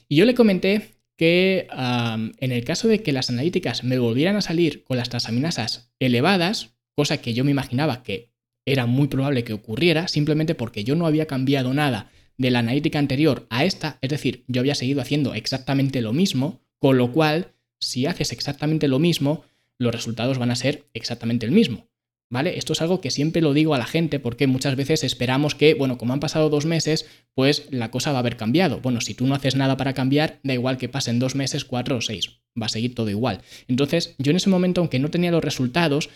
Y 0.07 0.17
yo 0.17 0.25
le 0.25 0.35
comenté 0.35 0.99
que 1.17 1.67
en 1.71 2.51
el 2.51 2.63
caso 2.63 2.87
de 2.87 3.03
que 3.03 3.11
las 3.11 3.29
analíticas 3.29 3.83
me 3.83 3.99
volvieran 3.99 4.37
a 4.37 4.41
salir 4.41 4.83
con 4.83 4.97
las 4.97 5.09
transaminasas 5.09 5.91
elevadas, 5.99 6.75
cosa 6.95 7.17
que 7.17 7.33
yo 7.33 7.43
me 7.43 7.51
imaginaba 7.51 8.03
que 8.03 8.28
era 8.71 8.85
muy 8.85 9.07
probable 9.07 9.43
que 9.43 9.53
ocurriera, 9.53 10.07
simplemente 10.07 10.55
porque 10.55 10.83
yo 10.83 10.95
no 10.95 11.07
había 11.07 11.25
cambiado 11.25 11.73
nada 11.73 12.11
de 12.37 12.51
la 12.51 12.59
analítica 12.59 12.99
anterior 12.99 13.45
a 13.49 13.65
esta, 13.65 13.97
es 14.01 14.09
decir, 14.09 14.45
yo 14.47 14.61
había 14.61 14.75
seguido 14.75 15.01
haciendo 15.01 15.33
exactamente 15.33 16.01
lo 16.01 16.13
mismo, 16.13 16.61
con 16.79 16.97
lo 16.97 17.11
cual, 17.11 17.53
si 17.79 18.05
haces 18.05 18.31
exactamente 18.31 18.87
lo 18.87 18.99
mismo, 18.99 19.43
los 19.77 19.93
resultados 19.93 20.37
van 20.37 20.51
a 20.51 20.55
ser 20.55 20.85
exactamente 20.93 21.45
el 21.45 21.51
mismo. 21.51 21.87
¿Vale? 22.31 22.59
Esto 22.59 22.73
es 22.73 22.81
algo 22.81 23.01
que 23.01 23.09
siempre 23.09 23.41
lo 23.41 23.55
digo 23.55 23.73
a 23.73 23.79
la 23.79 23.87
gente 23.87 24.19
porque 24.19 24.45
muchas 24.45 24.75
veces 24.75 25.03
esperamos 25.03 25.55
que, 25.55 25.73
bueno, 25.73 25.97
como 25.97 26.13
han 26.13 26.19
pasado 26.19 26.51
dos 26.51 26.67
meses, 26.67 27.07
pues 27.33 27.65
la 27.71 27.89
cosa 27.89 28.11
va 28.11 28.17
a 28.17 28.19
haber 28.19 28.37
cambiado. 28.37 28.81
Bueno, 28.81 29.01
si 29.01 29.15
tú 29.15 29.25
no 29.25 29.33
haces 29.33 29.55
nada 29.55 29.77
para 29.77 29.95
cambiar, 29.95 30.39
da 30.43 30.53
igual 30.53 30.77
que 30.77 30.89
pasen 30.89 31.17
dos 31.17 31.33
meses, 31.33 31.65
cuatro 31.65 31.97
o 31.97 32.01
seis, 32.01 32.37
va 32.61 32.67
a 32.67 32.69
seguir 32.69 32.93
todo 32.93 33.09
igual. 33.09 33.41
Entonces, 33.67 34.13
yo 34.19 34.29
en 34.29 34.37
ese 34.37 34.51
momento, 34.51 34.79
aunque 34.79 34.99
no 34.99 35.09
tenía 35.09 35.31
los 35.31 35.43
resultados, 35.43 36.11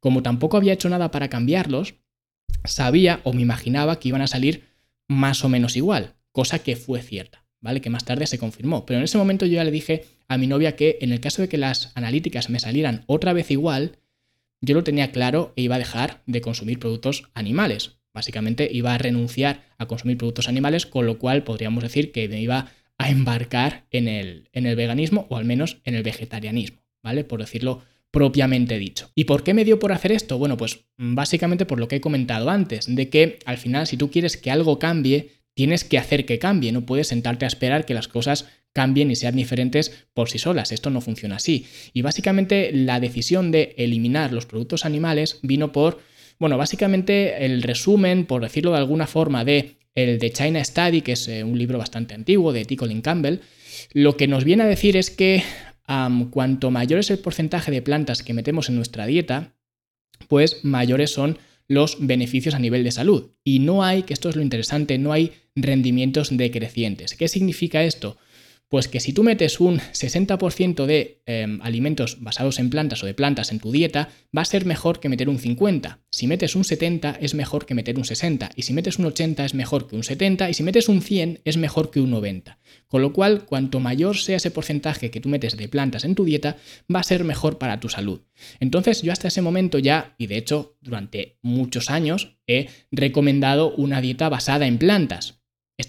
como 0.00 0.22
tampoco 0.22 0.56
había 0.56 0.72
hecho 0.72 0.88
nada 0.88 1.10
para 1.10 1.28
cambiarlos, 1.28 1.94
sabía 2.64 3.20
o 3.24 3.32
me 3.32 3.42
imaginaba 3.42 3.98
que 3.98 4.08
iban 4.08 4.22
a 4.22 4.26
salir 4.26 4.64
más 5.08 5.44
o 5.44 5.48
menos 5.48 5.76
igual, 5.76 6.14
cosa 6.32 6.58
que 6.60 6.76
fue 6.76 7.02
cierta, 7.02 7.44
¿vale? 7.60 7.80
Que 7.80 7.90
más 7.90 8.04
tarde 8.04 8.26
se 8.26 8.38
confirmó. 8.38 8.86
Pero 8.86 8.98
en 8.98 9.04
ese 9.04 9.18
momento 9.18 9.46
yo 9.46 9.54
ya 9.54 9.64
le 9.64 9.70
dije 9.70 10.04
a 10.28 10.38
mi 10.38 10.46
novia 10.46 10.76
que 10.76 10.98
en 11.00 11.12
el 11.12 11.20
caso 11.20 11.42
de 11.42 11.48
que 11.48 11.58
las 11.58 11.92
analíticas 11.94 12.50
me 12.50 12.60
salieran 12.60 13.04
otra 13.06 13.32
vez 13.32 13.50
igual, 13.50 13.98
yo 14.60 14.74
lo 14.74 14.84
tenía 14.84 15.12
claro 15.12 15.52
e 15.56 15.62
iba 15.62 15.76
a 15.76 15.78
dejar 15.78 16.22
de 16.26 16.40
consumir 16.40 16.78
productos 16.78 17.24
animales. 17.34 17.98
Básicamente 18.12 18.68
iba 18.70 18.94
a 18.94 18.98
renunciar 18.98 19.62
a 19.78 19.86
consumir 19.86 20.18
productos 20.18 20.48
animales, 20.48 20.86
con 20.86 21.06
lo 21.06 21.18
cual 21.18 21.44
podríamos 21.44 21.82
decir 21.82 22.12
que 22.12 22.28
me 22.28 22.40
iba 22.40 22.72
a 22.98 23.10
embarcar 23.10 23.86
en 23.90 24.08
el, 24.08 24.48
en 24.52 24.66
el 24.66 24.74
veganismo 24.74 25.26
o 25.30 25.36
al 25.36 25.44
menos 25.44 25.78
en 25.84 25.94
el 25.94 26.02
vegetarianismo, 26.02 26.82
¿vale? 27.02 27.22
Por 27.24 27.40
decirlo 27.40 27.82
propiamente 28.10 28.78
dicho. 28.78 29.10
¿Y 29.14 29.24
por 29.24 29.44
qué 29.44 29.54
me 29.54 29.64
dio 29.64 29.78
por 29.78 29.92
hacer 29.92 30.12
esto? 30.12 30.38
Bueno, 30.38 30.56
pues 30.56 30.86
básicamente 30.96 31.66
por 31.66 31.78
lo 31.78 31.88
que 31.88 31.96
he 31.96 32.00
comentado 32.00 32.50
antes, 32.50 32.86
de 32.94 33.08
que 33.08 33.38
al 33.44 33.58
final 33.58 33.86
si 33.86 33.96
tú 33.96 34.10
quieres 34.10 34.36
que 34.36 34.50
algo 34.50 34.78
cambie, 34.78 35.32
tienes 35.54 35.84
que 35.84 35.98
hacer 35.98 36.24
que 36.24 36.38
cambie, 36.38 36.72
no 36.72 36.86
puedes 36.86 37.08
sentarte 37.08 37.44
a 37.44 37.48
esperar 37.48 37.84
que 37.84 37.94
las 37.94 38.08
cosas 38.08 38.46
cambien 38.72 39.10
y 39.10 39.16
sean 39.16 39.36
diferentes 39.36 40.06
por 40.14 40.30
sí 40.30 40.38
solas. 40.38 40.72
Esto 40.72 40.90
no 40.90 41.00
funciona 41.00 41.36
así. 41.36 41.66
Y 41.92 42.02
básicamente 42.02 42.70
la 42.72 43.00
decisión 43.00 43.50
de 43.50 43.74
eliminar 43.76 44.32
los 44.32 44.46
productos 44.46 44.84
animales 44.84 45.40
vino 45.42 45.72
por, 45.72 45.98
bueno, 46.38 46.56
básicamente 46.56 47.44
el 47.44 47.62
resumen, 47.62 48.24
por 48.24 48.42
decirlo 48.42 48.72
de 48.72 48.78
alguna 48.78 49.06
forma, 49.06 49.44
de 49.44 49.78
el 49.94 50.18
de 50.20 50.30
China 50.30 50.62
Study, 50.62 51.00
que 51.00 51.12
es 51.12 51.26
eh, 51.26 51.42
un 51.42 51.58
libro 51.58 51.76
bastante 51.76 52.14
antiguo 52.14 52.52
de 52.52 52.64
T. 52.64 52.76
Colin 52.76 53.02
Campbell, 53.02 53.40
lo 53.92 54.16
que 54.16 54.28
nos 54.28 54.44
viene 54.44 54.62
a 54.62 54.66
decir 54.66 54.96
es 54.96 55.10
que 55.10 55.42
cuanto 56.30 56.70
mayor 56.70 57.00
es 57.00 57.10
el 57.10 57.18
porcentaje 57.18 57.70
de 57.70 57.82
plantas 57.82 58.22
que 58.22 58.34
metemos 58.34 58.68
en 58.68 58.76
nuestra 58.76 59.06
dieta, 59.06 59.54
pues 60.28 60.64
mayores 60.64 61.10
son 61.10 61.38
los 61.66 61.96
beneficios 62.00 62.54
a 62.54 62.58
nivel 62.58 62.84
de 62.84 62.90
salud. 62.90 63.30
Y 63.44 63.60
no 63.60 63.82
hay, 63.84 64.02
que 64.02 64.14
esto 64.14 64.28
es 64.28 64.36
lo 64.36 64.42
interesante, 64.42 64.98
no 64.98 65.12
hay 65.12 65.32
rendimientos 65.54 66.36
decrecientes. 66.36 67.14
¿Qué 67.14 67.28
significa 67.28 67.82
esto? 67.84 68.18
Pues 68.68 68.86
que 68.86 69.00
si 69.00 69.14
tú 69.14 69.22
metes 69.22 69.60
un 69.60 69.78
60% 69.78 70.84
de 70.84 71.22
em, 71.24 71.60
alimentos 71.62 72.18
basados 72.20 72.58
en 72.58 72.68
plantas 72.68 73.02
o 73.02 73.06
de 73.06 73.14
plantas 73.14 73.50
en 73.50 73.60
tu 73.60 73.72
dieta, 73.72 74.10
va 74.36 74.42
a 74.42 74.44
ser 74.44 74.66
mejor 74.66 75.00
que 75.00 75.08
meter 75.08 75.30
un 75.30 75.38
50. 75.38 76.00
Si 76.10 76.26
metes 76.26 76.54
un 76.54 76.64
70 76.64 77.16
es 77.20 77.34
mejor 77.34 77.64
que 77.64 77.74
meter 77.74 77.96
un 77.96 78.04
60. 78.04 78.50
Y 78.56 78.62
si 78.62 78.74
metes 78.74 78.98
un 78.98 79.06
80 79.06 79.46
es 79.46 79.54
mejor 79.54 79.86
que 79.86 79.96
un 79.96 80.04
70. 80.04 80.50
Y 80.50 80.54
si 80.54 80.62
metes 80.62 80.90
un 80.90 81.00
100 81.00 81.40
es 81.44 81.56
mejor 81.56 81.90
que 81.90 82.00
un 82.00 82.10
90. 82.10 82.58
Con 82.88 83.00
lo 83.00 83.14
cual, 83.14 83.46
cuanto 83.46 83.80
mayor 83.80 84.18
sea 84.18 84.36
ese 84.36 84.50
porcentaje 84.50 85.10
que 85.10 85.20
tú 85.20 85.30
metes 85.30 85.56
de 85.56 85.68
plantas 85.68 86.04
en 86.04 86.14
tu 86.14 86.26
dieta, 86.26 86.56
va 86.94 87.00
a 87.00 87.04
ser 87.04 87.24
mejor 87.24 87.56
para 87.56 87.80
tu 87.80 87.88
salud. 87.88 88.20
Entonces 88.60 89.00
yo 89.00 89.12
hasta 89.12 89.28
ese 89.28 89.40
momento 89.42 89.78
ya, 89.78 90.14
y 90.18 90.26
de 90.26 90.36
hecho 90.36 90.76
durante 90.82 91.38
muchos 91.40 91.88
años, 91.88 92.36
he 92.46 92.68
recomendado 92.90 93.74
una 93.74 94.00
dieta 94.00 94.28
basada 94.28 94.66
en 94.66 94.78
plantas. 94.78 95.37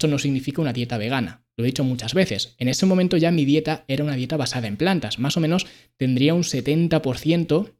Esto 0.00 0.08
no 0.08 0.18
significa 0.18 0.62
una 0.62 0.72
dieta 0.72 0.96
vegana. 0.96 1.44
Lo 1.58 1.64
he 1.64 1.66
dicho 1.66 1.84
muchas 1.84 2.14
veces. 2.14 2.54
En 2.56 2.68
ese 2.68 2.86
momento 2.86 3.18
ya 3.18 3.30
mi 3.30 3.44
dieta 3.44 3.84
era 3.86 4.02
una 4.02 4.16
dieta 4.16 4.38
basada 4.38 4.66
en 4.66 4.78
plantas. 4.78 5.18
Más 5.18 5.36
o 5.36 5.40
menos 5.40 5.66
tendría 5.98 6.32
un 6.32 6.42
70% 6.42 7.74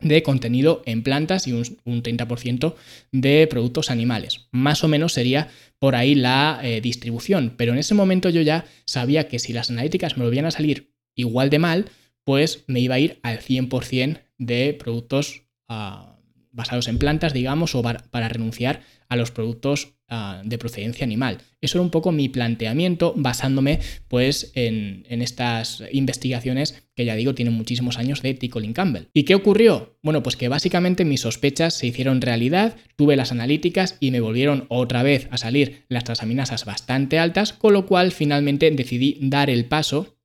de 0.00 0.22
contenido 0.22 0.84
en 0.86 1.02
plantas 1.02 1.48
y 1.48 1.52
un, 1.54 1.64
30% 1.64 2.76
de 3.10 3.48
productos 3.48 3.90
animales. 3.90 4.46
Más 4.52 4.84
o 4.84 4.86
menos 4.86 5.14
sería 5.14 5.48
por 5.80 5.96
ahí 5.96 6.14
la 6.14 6.60
eh, 6.62 6.80
distribución. 6.80 7.54
Pero 7.56 7.72
en 7.72 7.80
ese 7.80 7.94
momento 7.94 8.30
yo 8.30 8.42
ya 8.42 8.66
sabía 8.84 9.26
que 9.26 9.40
si 9.40 9.52
las 9.52 9.68
analíticas 9.68 10.16
me 10.16 10.24
volvían 10.24 10.46
a 10.46 10.52
salir 10.52 10.94
igual 11.16 11.50
de 11.50 11.58
mal, 11.58 11.86
pues 12.22 12.62
me 12.68 12.78
iba 12.78 12.94
a 12.94 13.00
ir 13.00 13.18
al 13.24 13.40
100% 13.40 14.20
de 14.38 14.72
productos 14.78 15.42
ah, 15.66 16.16
basados 16.52 16.86
en 16.86 17.00
plantas, 17.00 17.32
digamos, 17.32 17.74
o 17.74 17.82
para 17.82 18.28
renunciar 18.28 18.82
a 19.08 19.16
los 19.16 19.30
productos 19.30 19.94
ah, 20.08 20.42
de 20.44 20.58
procedencia 20.58 21.04
animal. 21.04 21.38
Eso 21.60 21.78
era 21.78 21.82
un 21.82 21.90
poco 21.90 22.12
mi 22.12 22.28
planteamiento 22.28 23.12
basándome 23.16 23.80
pues 24.08 24.52
en, 24.54 25.04
estas 25.08 25.82
investigaciones 25.92 26.82
que 26.94 27.04
ya 27.04 27.16
digo 27.16 27.34
tienen 27.34 27.54
muchísimos 27.54 27.98
años 27.98 28.22
de 28.22 28.34
T. 28.34 28.48
Colin 28.48 28.72
Campbell. 28.72 29.04
¿Y 29.12 29.24
qué 29.24 29.34
ocurrió? 29.34 29.98
Bueno, 30.02 30.22
pues 30.22 30.36
que 30.36 30.48
básicamente 30.48 31.04
mis 31.04 31.22
sospechas 31.22 31.74
se 31.74 31.86
hicieron 31.86 32.20
realidad, 32.20 32.76
tuve 32.96 33.16
las 33.16 33.32
analíticas 33.32 33.96
y 34.00 34.10
me 34.10 34.20
volvieron 34.20 34.66
otra 34.68 35.02
vez 35.02 35.28
a 35.30 35.38
salir 35.38 35.84
las 35.88 36.04
transaminasas 36.04 36.64
bastante 36.64 37.18
altas, 37.18 37.52
con 37.52 37.72
lo 37.72 37.86
cual 37.86 38.12
finalmente 38.12 38.70
decidí 38.70 39.18
dar 39.20 39.50
el 39.50 39.64
paso 39.64 40.16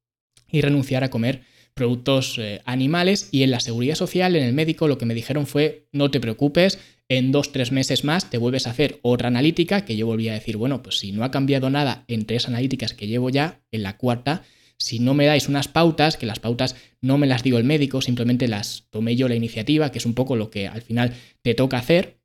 y 0.51 0.61
renunciar 0.61 1.03
a 1.03 1.09
comer 1.09 1.41
productos 1.73 2.37
eh, 2.37 2.61
animales 2.65 3.29
y 3.31 3.43
en 3.43 3.51
la 3.51 3.59
seguridad 3.59 3.95
social, 3.95 4.35
en 4.35 4.43
el 4.43 4.53
médico, 4.53 4.87
lo 4.87 4.97
que 4.97 5.05
me 5.05 5.13
dijeron 5.13 5.47
fue 5.47 5.87
no 5.91 6.11
te 6.11 6.19
preocupes, 6.19 6.79
en 7.17 7.33
dos, 7.33 7.51
tres 7.51 7.73
meses 7.73 8.05
más 8.05 8.29
te 8.29 8.37
vuelves 8.37 8.67
a 8.67 8.69
hacer 8.69 8.99
otra 9.01 9.27
analítica, 9.27 9.83
que 9.83 9.97
yo 9.97 10.05
volví 10.05 10.29
a 10.29 10.33
decir, 10.33 10.55
bueno, 10.55 10.81
pues 10.81 10.97
si 10.97 11.11
no 11.11 11.25
ha 11.25 11.31
cambiado 11.31 11.69
nada 11.69 12.05
en 12.07 12.25
tres 12.25 12.47
analíticas 12.47 12.93
que 12.93 13.07
llevo 13.07 13.29
ya, 13.29 13.59
en 13.69 13.83
la 13.83 13.97
cuarta, 13.97 14.43
si 14.77 14.99
no 14.99 15.13
me 15.13 15.25
dais 15.25 15.49
unas 15.49 15.67
pautas, 15.67 16.15
que 16.15 16.25
las 16.25 16.39
pautas 16.39 16.77
no 17.01 17.17
me 17.17 17.27
las 17.27 17.43
dio 17.43 17.57
el 17.57 17.65
médico, 17.65 18.01
simplemente 18.01 18.47
las 18.47 18.85
tomé 18.91 19.17
yo 19.17 19.27
la 19.27 19.35
iniciativa, 19.35 19.91
que 19.91 19.97
es 19.97 20.05
un 20.05 20.13
poco 20.13 20.37
lo 20.37 20.49
que 20.49 20.69
al 20.69 20.83
final 20.83 21.13
te 21.41 21.53
toca 21.53 21.79
hacer, 21.79 22.21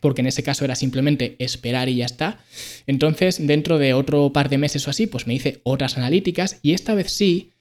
porque 0.00 0.22
en 0.22 0.28
ese 0.28 0.42
caso 0.42 0.64
era 0.64 0.76
simplemente 0.76 1.36
esperar 1.38 1.90
y 1.90 1.96
ya 1.96 2.06
está. 2.06 2.42
Entonces, 2.86 3.46
dentro 3.46 3.76
de 3.76 3.92
otro 3.92 4.32
par 4.32 4.48
de 4.48 4.56
meses 4.56 4.86
o 4.86 4.90
así, 4.90 5.06
pues 5.06 5.26
me 5.26 5.34
hice 5.34 5.60
otras 5.62 5.98
analíticas 5.98 6.58
y 6.62 6.72
esta 6.72 6.94
vez 6.94 7.12
sí 7.12 7.51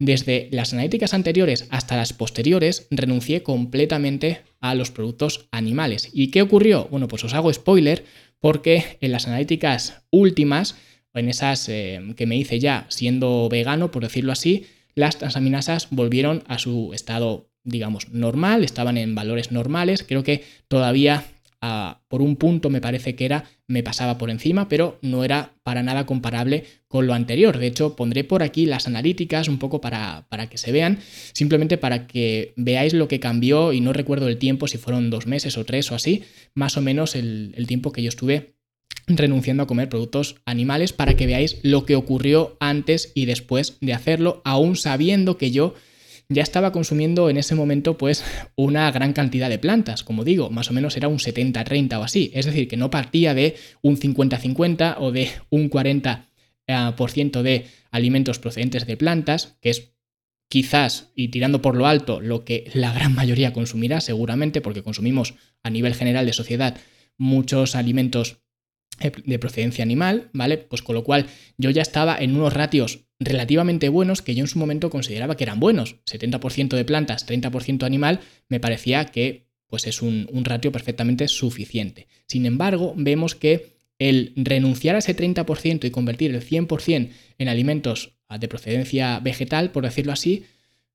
desde 0.00 0.48
las 0.50 0.72
analíticas 0.72 1.14
anteriores 1.14 1.66
hasta 1.70 1.96
las 1.96 2.12
posteriores, 2.12 2.88
renuncié 2.90 3.44
completamente 3.44 4.40
a 4.60 4.74
los 4.74 4.90
productos 4.90 5.46
animales. 5.52 6.08
¿Y 6.12 6.28
qué 6.28 6.42
ocurrió? 6.42 6.88
Bueno, 6.90 7.06
pues 7.06 7.22
os 7.22 7.34
hago 7.34 7.52
spoiler 7.52 8.04
porque 8.40 8.98
en 9.02 9.12
las 9.12 9.28
analíticas 9.28 10.02
últimas, 10.10 10.74
en 11.12 11.28
esas 11.28 11.68
eh, 11.68 12.00
que 12.16 12.26
me 12.26 12.36
hice 12.36 12.58
ya 12.58 12.86
siendo 12.88 13.48
vegano, 13.50 13.90
por 13.90 14.02
decirlo 14.02 14.32
así, 14.32 14.66
las 14.94 15.18
transaminasas 15.18 15.88
volvieron 15.90 16.44
a 16.48 16.58
su 16.58 16.92
estado, 16.94 17.50
digamos, 17.62 18.08
normal, 18.08 18.64
estaban 18.64 18.96
en 18.96 19.14
valores 19.14 19.52
normales. 19.52 20.02
Creo 20.02 20.24
que 20.24 20.44
todavía 20.68 21.24
por 22.08 22.22
un 22.22 22.36
punto 22.36 22.70
me 22.70 22.80
parece 22.80 23.14
que 23.14 23.26
era 23.26 23.44
me 23.70 23.84
pasaba 23.84 24.18
por 24.18 24.30
encima, 24.30 24.68
pero 24.68 24.98
no 25.00 25.22
era 25.22 25.54
para 25.62 25.84
nada 25.84 26.04
comparable 26.04 26.64
con 26.88 27.06
lo 27.06 27.14
anterior. 27.14 27.56
De 27.56 27.68
hecho, 27.68 27.94
pondré 27.94 28.24
por 28.24 28.42
aquí 28.42 28.66
las 28.66 28.88
analíticas 28.88 29.46
un 29.46 29.60
poco 29.60 29.80
para, 29.80 30.26
para, 30.28 30.48
que 30.48 30.58
se 30.58 30.72
vean, 30.72 30.98
simplemente 31.32 31.78
para 31.78 32.08
que 32.08 32.52
veáis 32.56 32.94
lo 32.94 33.06
que 33.06 33.20
cambió 33.20 33.72
y 33.72 33.80
no 33.80 33.92
recuerdo 33.92 34.26
el 34.26 34.38
tiempo, 34.38 34.66
si 34.66 34.76
fueron 34.76 35.08
dos 35.08 35.28
meses 35.28 35.56
o 35.56 35.64
tres 35.64 35.92
o 35.92 35.94
así, 35.94 36.24
más 36.52 36.76
o 36.76 36.80
menos 36.80 37.14
el, 37.14 37.54
el 37.56 37.68
tiempo 37.68 37.92
que 37.92 38.02
yo 38.02 38.08
estuve 38.08 38.56
renunciando 39.06 39.62
a 39.62 39.66
comer 39.68 39.88
productos 39.88 40.36
animales 40.46 40.92
para 40.92 41.14
que 41.14 41.26
veáis 41.26 41.58
lo 41.62 41.86
que 41.86 41.94
ocurrió 41.94 42.56
antes 42.58 43.12
y 43.14 43.26
después 43.26 43.78
de 43.80 43.94
hacerlo, 43.94 44.42
aún 44.44 44.74
sabiendo 44.74 45.38
que 45.38 45.52
yo 45.52 45.74
ya 46.30 46.42
estaba 46.42 46.72
consumiendo 46.72 47.28
en 47.28 47.36
ese 47.36 47.54
momento 47.54 47.98
pues 47.98 48.24
una 48.56 48.90
gran 48.92 49.12
cantidad 49.12 49.50
de 49.50 49.58
plantas, 49.58 50.02
como 50.04 50.24
digo, 50.24 50.48
más 50.48 50.70
o 50.70 50.72
menos 50.72 50.96
era 50.96 51.08
un 51.08 51.18
70-30 51.18 51.98
o 51.98 52.04
así, 52.04 52.30
es 52.32 52.46
decir, 52.46 52.68
que 52.68 52.76
no 52.76 52.90
partía 52.90 53.34
de 53.34 53.56
un 53.82 53.98
50-50 53.98 54.96
o 54.98 55.12
de 55.12 55.28
un 55.50 55.68
40% 55.68 56.22
eh, 56.68 57.42
de 57.42 57.66
alimentos 57.90 58.38
procedentes 58.38 58.86
de 58.86 58.96
plantas, 58.96 59.58
que 59.60 59.70
es 59.70 59.92
quizás, 60.48 61.10
y 61.14 61.28
tirando 61.28 61.60
por 61.60 61.76
lo 61.76 61.86
alto, 61.86 62.20
lo 62.20 62.44
que 62.44 62.70
la 62.74 62.92
gran 62.92 63.14
mayoría 63.14 63.52
consumirá 63.52 64.00
seguramente, 64.00 64.60
porque 64.60 64.82
consumimos 64.82 65.34
a 65.62 65.70
nivel 65.70 65.94
general 65.94 66.26
de 66.26 66.32
sociedad 66.32 66.76
muchos 67.16 67.74
alimentos 67.74 68.38
de 69.00 69.38
procedencia 69.38 69.82
animal, 69.82 70.30
¿vale? 70.32 70.58
Pues 70.58 70.82
con 70.82 70.94
lo 70.94 71.04
cual 71.04 71.26
yo 71.56 71.70
ya 71.70 71.82
estaba 71.82 72.16
en 72.18 72.34
unos 72.34 72.52
ratios 72.52 73.06
relativamente 73.18 73.88
buenos 73.88 74.22
que 74.22 74.34
yo 74.34 74.42
en 74.42 74.48
su 74.48 74.58
momento 74.58 74.90
consideraba 74.90 75.36
que 75.36 75.44
eran 75.44 75.60
buenos. 75.60 75.96
70% 76.06 76.76
de 76.76 76.84
plantas, 76.84 77.26
30% 77.26 77.84
animal, 77.84 78.20
me 78.48 78.60
parecía 78.60 79.06
que 79.06 79.48
pues 79.66 79.86
es 79.86 80.02
un, 80.02 80.28
un 80.32 80.44
ratio 80.44 80.72
perfectamente 80.72 81.28
suficiente. 81.28 82.08
Sin 82.26 82.44
embargo, 82.44 82.92
vemos 82.96 83.34
que 83.34 83.78
el 84.00 84.32
renunciar 84.34 84.96
a 84.96 84.98
ese 84.98 85.16
30% 85.16 85.84
y 85.84 85.90
convertir 85.90 86.34
el 86.34 86.42
100% 86.42 87.10
en 87.38 87.48
alimentos 87.48 88.16
ah, 88.28 88.38
de 88.38 88.48
procedencia 88.48 89.20
vegetal, 89.20 89.70
por 89.70 89.84
decirlo 89.84 90.12
así, 90.12 90.44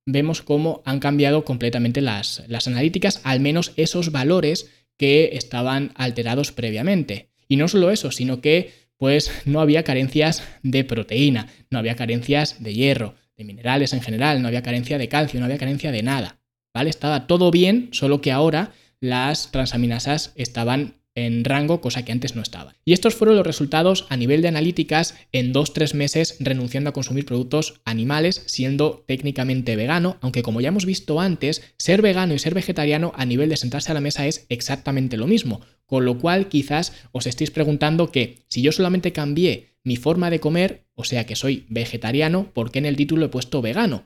vemos 0.06 0.42
cómo 0.42 0.82
han 0.86 1.00
cambiado 1.00 1.46
completamente 1.46 2.02
las, 2.02 2.44
las 2.48 2.68
analíticas, 2.68 3.22
al 3.24 3.40
menos 3.40 3.74
esos 3.78 4.12
valores 4.12 4.70
que 4.98 5.32
estaban 5.34 5.92
alterados 5.96 6.52
previamente. 6.52 7.30
Y 7.48 7.58
no 7.58 7.68
solo 7.68 7.92
eso, 7.92 8.12
sino 8.12 8.42
que 8.42 8.72
pues 8.98 9.32
no 9.46 9.60
había 9.60 9.84
carencias 9.84 10.44
de 10.64 10.84
proteína, 10.84 11.48
no 11.70 11.80
había 11.80 11.96
carencias 11.96 12.64
de 12.64 12.74
hierro, 12.74 13.16
de 13.38 13.44
minerales 13.44 13.94
en 13.94 14.02
general, 14.02 14.42
no 14.42 14.48
había 14.48 14.64
carencia 14.64 14.98
de 14.98 15.10
calcio, 15.10 15.40
no 15.40 15.46
había 15.46 15.58
carencia 15.58 15.92
de 15.92 16.04
nada. 16.04 16.40
¿Vale? 16.74 16.90
Estaba 16.90 17.28
todo 17.28 17.52
bien, 17.52 17.90
solo 17.92 18.22
que 18.22 18.32
ahora 18.32 18.72
las 19.00 19.52
transaminasas 19.52 20.34
estaban 20.36 20.96
en 21.16 21.46
rango, 21.46 21.82
cosa 21.82 22.04
que 22.04 22.12
antes 22.12 22.36
no 22.36 22.42
estaba. 22.42 22.76
Y 22.86 22.94
estos 22.94 23.16
fueron 23.16 23.38
los 23.38 23.48
resultados 23.48 24.06
a 24.10 24.18
nivel 24.18 24.42
de 24.42 24.50
analíticas 24.50 25.16
en 25.32 25.54
2-3 25.54 25.94
meses 25.94 26.36
renunciando 26.40 26.90
a 26.90 26.94
consumir 26.94 27.26
productos 27.26 27.82
animales, 27.86 28.44
siendo 28.46 29.04
técnicamente 29.08 29.76
vegano, 29.76 30.18
aunque 30.22 30.44
como 30.44 30.62
ya 30.62 30.68
hemos 30.68 30.86
visto 30.86 31.20
antes, 31.20 31.64
ser 31.78 32.02
vegano 32.02 32.34
y 32.34 32.40
ser 32.40 32.54
vegetariano 32.54 33.14
a 33.16 33.26
nivel 33.26 33.50
de 33.50 33.58
sentarse 33.58 33.92
a 33.92 33.96
la 33.96 34.02
mesa 34.02 34.28
es 34.28 34.46
exactamente 34.50 35.18
lo 35.18 35.28
mismo. 35.28 35.62
Con 35.86 36.04
lo 36.06 36.18
cual 36.18 36.50
quizás 36.50 36.94
os 37.12 37.28
estéis 37.28 37.52
preguntando 37.52 38.12
que 38.12 38.40
si 38.50 38.62
yo 38.62 38.72
solamente 38.72 39.14
cambié 39.14 39.76
mi 39.84 39.98
forma 39.98 40.32
de 40.32 40.40
comer, 40.40 40.88
o 40.96 41.04
sea 41.04 41.26
que 41.26 41.36
soy 41.36 41.66
vegetariano, 41.70 42.52
¿por 42.54 42.72
qué 42.72 42.80
en 42.80 42.88
el 42.88 42.96
título 42.96 43.28
he 43.28 43.30
puesto 43.30 43.62
vegano? 43.62 44.04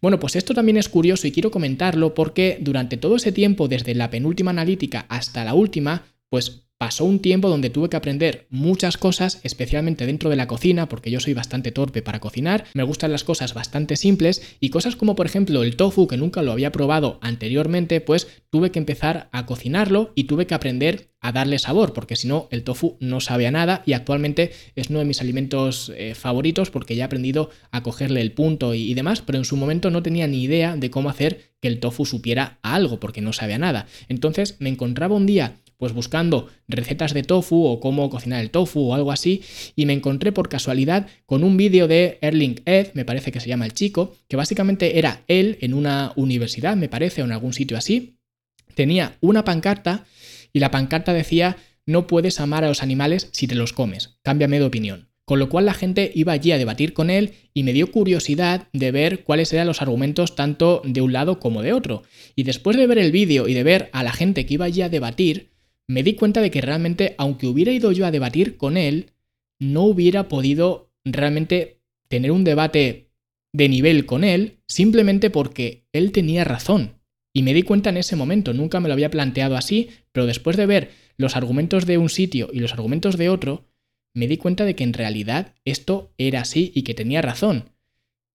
Bueno, 0.00 0.20
pues 0.20 0.36
esto 0.36 0.54
también 0.54 0.76
es 0.76 0.88
curioso 0.88 1.26
y 1.26 1.32
quiero 1.32 1.50
comentarlo 1.50 2.14
porque 2.14 2.58
durante 2.60 2.96
todo 2.96 3.16
ese 3.16 3.32
tiempo, 3.32 3.66
desde 3.66 3.96
la 3.96 4.10
penúltima 4.10 4.52
analítica 4.52 5.06
hasta 5.08 5.44
la 5.44 5.54
última, 5.54 6.04
pues 6.30 6.68
pasó 6.78 7.04
un 7.04 7.18
tiempo 7.18 7.48
donde 7.48 7.70
tuve 7.70 7.90
que 7.90 7.96
aprender 7.96 8.46
muchas 8.50 8.96
cosas, 8.96 9.40
especialmente 9.42 10.06
dentro 10.06 10.30
de 10.30 10.36
la 10.36 10.46
cocina, 10.46 10.88
porque 10.88 11.10
yo 11.10 11.18
soy 11.18 11.34
bastante 11.34 11.72
torpe 11.72 12.02
para 12.02 12.20
cocinar, 12.20 12.64
me 12.72 12.84
gustan 12.84 13.10
las 13.10 13.24
cosas 13.24 13.52
bastante 13.52 13.96
simples 13.96 14.56
y 14.60 14.70
cosas 14.70 14.94
como 14.94 15.16
por 15.16 15.26
ejemplo 15.26 15.64
el 15.64 15.74
tofu, 15.76 16.06
que 16.06 16.16
nunca 16.16 16.40
lo 16.42 16.52
había 16.52 16.70
probado 16.70 17.18
anteriormente, 17.20 18.00
pues 18.00 18.28
tuve 18.50 18.70
que 18.70 18.78
empezar 18.78 19.28
a 19.32 19.44
cocinarlo 19.44 20.12
y 20.14 20.24
tuve 20.24 20.46
que 20.46 20.54
aprender 20.54 21.10
a 21.20 21.32
darle 21.32 21.58
sabor, 21.58 21.92
porque 21.92 22.14
si 22.14 22.28
no 22.28 22.46
el 22.52 22.62
tofu 22.62 22.96
no 23.00 23.18
sabe 23.18 23.48
a 23.48 23.50
nada 23.50 23.82
y 23.84 23.94
actualmente 23.94 24.52
es 24.76 24.88
uno 24.88 25.00
de 25.00 25.04
mis 25.04 25.20
alimentos 25.20 25.92
eh, 25.96 26.14
favoritos 26.14 26.70
porque 26.70 26.94
ya 26.94 27.02
he 27.02 27.06
aprendido 27.06 27.50
a 27.72 27.82
cogerle 27.82 28.20
el 28.20 28.30
punto 28.30 28.72
y, 28.72 28.94
demás, 28.94 29.20
pero 29.22 29.38
en 29.38 29.44
su 29.44 29.56
momento 29.56 29.90
no 29.90 30.04
tenía 30.04 30.28
ni 30.28 30.44
idea 30.44 30.76
de 30.76 30.90
cómo 30.90 31.10
hacer 31.10 31.50
que 31.60 31.66
el 31.66 31.80
tofu 31.80 32.06
supiera 32.06 32.60
algo, 32.62 33.00
porque 33.00 33.20
no 33.20 33.32
sabe 33.32 33.54
a 33.54 33.58
nada. 33.58 33.88
Entonces 34.08 34.56
me 34.60 34.68
encontraba 34.68 35.16
un 35.16 35.26
día 35.26 35.56
pues 35.78 35.92
buscando 35.92 36.48
recetas 36.66 37.14
de 37.14 37.22
tofu 37.22 37.64
o 37.64 37.80
cómo 37.80 38.10
cocinar 38.10 38.42
el 38.42 38.50
tofu 38.50 38.90
o 38.90 38.94
algo 38.94 39.12
así, 39.12 39.42
y 39.74 39.86
me 39.86 39.94
encontré 39.94 40.32
por 40.32 40.48
casualidad 40.48 41.06
con 41.24 41.44
un 41.44 41.56
vídeo 41.56 41.88
de 41.88 42.18
Erling 42.20 42.60
Ed, 42.66 42.88
me 42.94 43.04
parece 43.04 43.32
que 43.32 43.40
se 43.40 43.48
llama 43.48 43.64
el 43.64 43.72
chico, 43.72 44.14
que 44.28 44.36
básicamente 44.36 44.98
era 44.98 45.22
él 45.28 45.56
en 45.60 45.72
una 45.72 46.12
universidad, 46.16 46.76
me 46.76 46.88
parece, 46.88 47.22
o 47.22 47.24
en 47.24 47.32
algún 47.32 47.54
sitio 47.54 47.78
así, 47.78 48.18
tenía 48.74 49.16
una 49.20 49.44
pancarta 49.44 50.04
y 50.52 50.58
la 50.58 50.70
pancarta 50.70 51.12
decía 51.12 51.56
no 51.86 52.06
puedes 52.06 52.38
amar 52.38 52.64
a 52.64 52.68
los 52.68 52.82
animales 52.82 53.28
si 53.32 53.46
te 53.46 53.54
los 53.54 53.72
comes, 53.72 54.18
cámbiame 54.22 54.58
de 54.58 54.66
opinión. 54.66 55.08
Con 55.24 55.38
lo 55.38 55.50
cual 55.50 55.66
la 55.66 55.74
gente 55.74 56.10
iba 56.14 56.32
allí 56.32 56.52
a 56.52 56.58
debatir 56.58 56.94
con 56.94 57.10
él 57.10 57.34
y 57.52 57.62
me 57.62 57.74
dio 57.74 57.90
curiosidad 57.90 58.68
de 58.72 58.90
ver 58.92 59.24
cuáles 59.24 59.52
eran 59.52 59.66
los 59.66 59.82
argumentos 59.82 60.34
tanto 60.34 60.80
de 60.86 61.02
un 61.02 61.12
lado 61.12 61.38
como 61.38 61.60
de 61.60 61.74
otro. 61.74 62.02
Y 62.34 62.44
después 62.44 62.78
de 62.78 62.86
ver 62.86 62.96
el 62.96 63.12
vídeo 63.12 63.46
y 63.46 63.52
de 63.52 63.62
ver 63.62 63.90
a 63.92 64.02
la 64.02 64.12
gente 64.12 64.46
que 64.46 64.54
iba 64.54 64.64
allí 64.64 64.80
a 64.80 64.88
debatir, 64.88 65.47
me 65.88 66.02
di 66.02 66.14
cuenta 66.14 66.40
de 66.40 66.50
que 66.50 66.60
realmente, 66.60 67.14
aunque 67.18 67.46
hubiera 67.46 67.72
ido 67.72 67.90
yo 67.92 68.06
a 68.06 68.10
debatir 68.10 68.56
con 68.56 68.76
él, 68.76 69.12
no 69.58 69.84
hubiera 69.84 70.28
podido 70.28 70.92
realmente 71.04 71.80
tener 72.08 72.30
un 72.30 72.44
debate 72.44 73.08
de 73.52 73.68
nivel 73.68 74.04
con 74.04 74.22
él, 74.22 74.58
simplemente 74.68 75.30
porque 75.30 75.86
él 75.92 76.12
tenía 76.12 76.44
razón. 76.44 76.98
Y 77.32 77.42
me 77.42 77.54
di 77.54 77.62
cuenta 77.62 77.90
en 77.90 77.96
ese 77.96 78.16
momento, 78.16 78.52
nunca 78.52 78.80
me 78.80 78.88
lo 78.88 78.94
había 78.94 79.10
planteado 79.10 79.56
así, 79.56 79.88
pero 80.12 80.26
después 80.26 80.56
de 80.56 80.66
ver 80.66 80.90
los 81.16 81.36
argumentos 81.36 81.86
de 81.86 81.96
un 81.98 82.10
sitio 82.10 82.50
y 82.52 82.60
los 82.60 82.74
argumentos 82.74 83.16
de 83.16 83.30
otro, 83.30 83.64
me 84.14 84.28
di 84.28 84.36
cuenta 84.36 84.64
de 84.64 84.74
que 84.74 84.84
en 84.84 84.92
realidad 84.92 85.54
esto 85.64 86.12
era 86.18 86.42
así 86.42 86.70
y 86.74 86.82
que 86.82 86.94
tenía 86.94 87.22
razón. 87.22 87.70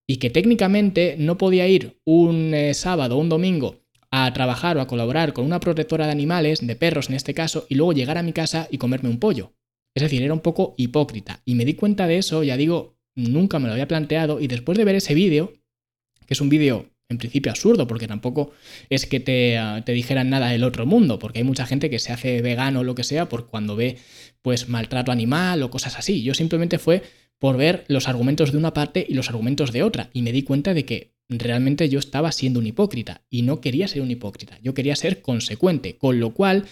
Y 0.08 0.18
que 0.18 0.30
técnicamente 0.30 1.16
no 1.20 1.38
podía 1.38 1.68
ir 1.68 2.00
un 2.04 2.54
eh, 2.54 2.74
sábado 2.74 3.16
o 3.16 3.20
un 3.20 3.30
domingo 3.30 3.83
a 4.16 4.32
trabajar 4.32 4.78
o 4.78 4.82
a 4.82 4.86
colaborar 4.86 5.34
con 5.34 5.44
una 5.44 5.60
protectora 5.60 6.06
de 6.06 6.12
animales, 6.12 6.60
de 6.66 6.76
perros 6.76 7.10
en 7.10 7.16
este 7.16 7.34
caso, 7.34 7.66
y 7.68 7.74
luego 7.74 7.94
llegar 7.94 8.20
a 8.20 8.22
mi 8.22 8.32
casa 8.32 8.68
y 8.70 8.78
comerme 8.78 9.10
un 9.10 9.18
pollo. 9.18 9.56
Es 9.96 10.04
decir, 10.04 10.22
era 10.22 10.36
un 10.36 10.40
poco 10.40 10.76
hipócrita. 10.78 11.42
Y 11.46 11.56
me 11.56 11.66
di 11.66 11.74
cuenta 11.74 12.06
de 12.06 12.20
eso, 12.20 12.44
ya 12.44 12.56
digo, 12.56 12.96
nunca 13.16 13.58
me 13.58 13.66
lo 13.66 13.74
había 13.74 13.88
planteado, 13.88 14.40
y 14.40 14.46
después 14.46 14.78
de 14.78 14.86
ver 14.86 14.94
ese 14.94 15.16
vídeo, 15.16 15.54
que 16.28 16.36
es 16.36 16.42
un 16.42 16.50
vídeo 16.50 16.92
en 17.10 17.18
principio 17.18 17.52
absurdo, 17.52 17.88
porque 17.88 18.08
tampoco 18.08 18.52
es 18.88 19.08
que 19.08 19.20
te, 19.20 19.58
ah, 19.58 19.82
te, 19.84 19.94
dijeran 19.94 20.30
nada 20.30 20.50
del 20.50 20.64
otro 20.64 20.86
mundo, 20.86 21.18
porque 21.18 21.40
hay 21.40 21.44
mucha 21.44 21.66
gente 21.66 21.90
que 21.90 21.98
se 21.98 22.14
hace 22.14 22.44
vegano 22.44 22.82
o 22.82 22.84
lo 22.84 22.94
que 22.94 23.04
sea 23.04 23.28
por 23.28 23.48
cuando 23.48 23.76
ve 23.76 23.98
pues 24.44 24.70
maltrato 24.70 25.12
animal 25.12 25.64
o 25.64 25.72
cosas 25.72 25.98
así. 25.98 26.22
Yo 26.22 26.36
simplemente 26.36 26.78
fue 26.78 27.02
por 27.40 27.58
ver 27.58 27.84
los 27.88 28.08
argumentos 28.08 28.52
de 28.52 28.60
una 28.60 28.76
parte 28.76 29.04
y 29.10 29.16
los 29.16 29.30
argumentos 29.30 29.72
de 29.72 29.82
otra, 29.82 30.12
y 30.14 30.22
me 30.22 30.32
di 30.32 30.44
cuenta 30.44 30.76
de 30.76 30.86
que 30.86 31.13
realmente 31.40 31.90
yo 31.90 32.00
estaba 32.00 32.32
siendo 32.32 32.60
un 32.60 32.68
hipócrita 32.68 33.22
y 33.30 33.42
no 33.42 33.62
quería 33.62 33.88
ser 33.88 34.02
un 34.02 34.12
hipócrita, 34.12 34.60
yo 34.62 34.74
quería 34.74 34.96
ser 34.96 35.22
consecuente, 35.22 35.98
con 35.98 36.20
lo 36.20 36.34
cual 36.34 36.66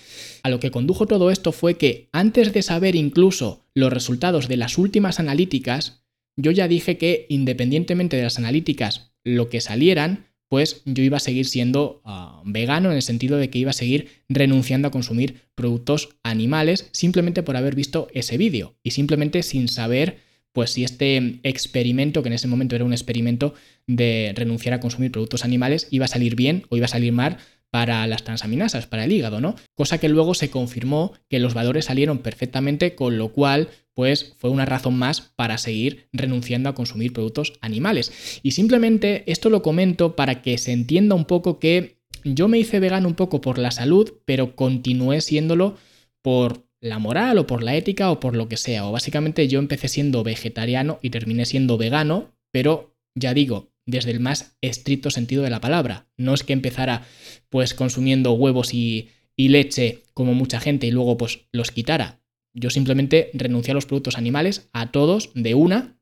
a 0.43 0.49
lo 0.49 0.59
que 0.59 0.71
condujo 0.71 1.07
todo 1.07 1.31
esto 1.31 1.51
fue 1.51 1.77
que 1.77 2.09
antes 2.11 2.53
de 2.53 2.61
saber 2.61 2.95
incluso 2.95 3.65
los 3.73 3.91
resultados 3.91 4.47
de 4.47 4.57
las 4.57 4.77
últimas 4.77 5.19
analíticas, 5.19 6.03
yo 6.35 6.51
ya 6.51 6.67
dije 6.67 6.97
que 6.97 7.25
independientemente 7.29 8.17
de 8.17 8.23
las 8.23 8.37
analíticas, 8.37 9.13
lo 9.23 9.49
que 9.49 9.61
salieran, 9.61 10.31
pues 10.51 10.81
yo 10.83 11.01
iba 11.01 11.15
a 11.15 11.21
seguir 11.21 11.45
siendo 11.45 12.01
ah, 12.03 12.41
vegano 12.45 12.89
en 12.89 12.97
el 12.97 13.01
sentido 13.01 13.37
de 13.37 13.49
que 13.49 13.59
iba 13.59 13.69
a 13.69 13.73
seguir 13.73 14.09
renunciando 14.27 14.89
a 14.89 14.91
consumir 14.91 15.43
productos 15.55 16.09
animales 16.23 16.89
simplemente 16.91 17.41
por 17.41 17.55
haber 17.55 17.73
visto 17.73 18.09
ese 18.13 18.37
vídeo 18.37 18.75
y 18.83 18.91
simplemente 18.91 19.43
sin 19.43 19.69
saber 19.69 20.17
pues 20.53 20.71
si 20.71 20.83
este 20.83 21.39
experimento, 21.43 22.21
que 22.21 22.27
en 22.29 22.33
ese 22.33 22.47
momento 22.47 22.75
era 22.75 22.85
un 22.85 22.93
experimento 22.93 23.53
de 23.87 24.33
renunciar 24.35 24.73
a 24.73 24.79
consumir 24.79 25.11
productos 25.11 25.45
animales, 25.45 25.87
iba 25.91 26.05
a 26.05 26.09
salir 26.09 26.35
bien 26.35 26.65
o 26.69 26.77
iba 26.77 26.85
a 26.85 26.89
salir 26.89 27.13
mal 27.13 27.37
para 27.71 28.05
las 28.05 28.23
transaminasas, 28.23 28.85
para 28.85 29.05
el 29.05 29.13
hígado, 29.13 29.39
¿no? 29.39 29.55
Cosa 29.75 29.97
que 29.97 30.09
luego 30.09 30.33
se 30.33 30.49
confirmó 30.49 31.13
que 31.29 31.39
los 31.39 31.53
valores 31.53 31.85
salieron 31.85 32.19
perfectamente, 32.19 32.95
con 32.95 33.17
lo 33.17 33.29
cual, 33.29 33.69
pues 33.93 34.35
fue 34.37 34.49
una 34.49 34.65
razón 34.65 34.97
más 34.97 35.21
para 35.21 35.57
seguir 35.57 36.09
renunciando 36.11 36.67
a 36.67 36.75
consumir 36.75 37.13
productos 37.13 37.53
animales. 37.61 38.39
Y 38.43 38.51
simplemente 38.51 39.23
esto 39.31 39.49
lo 39.49 39.61
comento 39.61 40.17
para 40.17 40.41
que 40.41 40.57
se 40.57 40.73
entienda 40.73 41.15
un 41.15 41.25
poco 41.25 41.59
que 41.59 42.01
yo 42.25 42.49
me 42.49 42.59
hice 42.59 42.81
vegano 42.81 43.07
un 43.07 43.15
poco 43.15 43.39
por 43.39 43.57
la 43.57 43.71
salud, 43.71 44.13
pero 44.25 44.55
continué 44.55 45.21
siéndolo 45.21 45.77
por 46.21 46.67
la 46.81 46.99
moral 46.99 47.37
o 47.37 47.47
por 47.47 47.63
la 47.63 47.75
ética 47.75 48.11
o 48.11 48.19
por 48.19 48.35
lo 48.35 48.49
que 48.49 48.57
sea. 48.57 48.85
O 48.85 48.91
básicamente 48.91 49.47
yo 49.47 49.59
empecé 49.59 49.87
siendo 49.87 50.23
vegetariano 50.23 50.99
y 51.01 51.11
terminé 51.11 51.45
siendo 51.45 51.77
vegano, 51.77 52.35
pero 52.51 52.97
ya 53.15 53.33
digo, 53.33 53.71
desde 53.85 54.11
el 54.11 54.19
más 54.19 54.57
estricto 54.61 55.11
sentido 55.11 55.43
de 55.43 55.49
la 55.49 55.61
palabra. 55.61 56.07
No 56.17 56.33
es 56.33 56.43
que 56.43 56.53
empezara 56.53 57.05
pues 57.49 57.73
consumiendo 57.73 58.33
huevos 58.33 58.73
y, 58.73 59.09
y 59.35 59.49
leche 59.49 60.03
como 60.13 60.33
mucha 60.33 60.59
gente 60.59 60.87
y 60.87 60.91
luego 60.91 61.17
pues 61.17 61.41
los 61.51 61.71
quitara. 61.71 62.21
Yo 62.53 62.69
simplemente 62.69 63.29
renuncié 63.33 63.71
a 63.71 63.75
los 63.75 63.85
productos 63.85 64.17
animales, 64.17 64.69
a 64.73 64.91
todos, 64.91 65.31
de 65.35 65.55
una, 65.55 65.97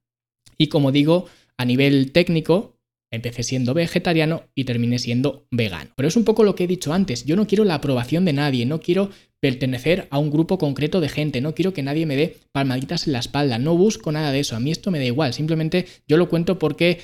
y 0.57 0.67
como 0.67 0.91
digo, 0.91 1.27
a 1.57 1.65
nivel 1.65 2.11
técnico, 2.11 2.78
Empecé 3.11 3.43
siendo 3.43 3.73
vegetariano 3.73 4.43
y 4.55 4.65
terminé 4.65 4.99
siendo 4.99 5.47
vegano. 5.51 5.91
Pero 5.95 6.07
es 6.07 6.15
un 6.15 6.25
poco 6.25 6.43
lo 6.43 6.55
que 6.55 6.65
he 6.65 6.67
dicho 6.67 6.93
antes, 6.93 7.25
yo 7.25 7.35
no 7.35 7.47
quiero 7.47 7.65
la 7.65 7.75
aprobación 7.75 8.25
de 8.25 8.33
nadie, 8.33 8.65
no 8.65 8.79
quiero 8.79 9.09
pertenecer 9.39 10.07
a 10.11 10.19
un 10.19 10.31
grupo 10.31 10.57
concreto 10.57 10.99
de 11.01 11.09
gente, 11.09 11.41
no 11.41 11.55
quiero 11.55 11.73
que 11.73 11.83
nadie 11.83 12.05
me 12.05 12.15
dé 12.15 12.37
palmaditas 12.51 13.07
en 13.07 13.13
la 13.13 13.19
espalda, 13.19 13.57
no 13.57 13.75
busco 13.75 14.11
nada 14.11 14.31
de 14.31 14.41
eso, 14.41 14.55
a 14.55 14.59
mí 14.59 14.71
esto 14.71 14.91
me 14.91 14.99
da 14.99 15.05
igual, 15.05 15.33
simplemente 15.33 15.85
yo 16.07 16.17
lo 16.17 16.29
cuento 16.29 16.59
porque 16.59 16.99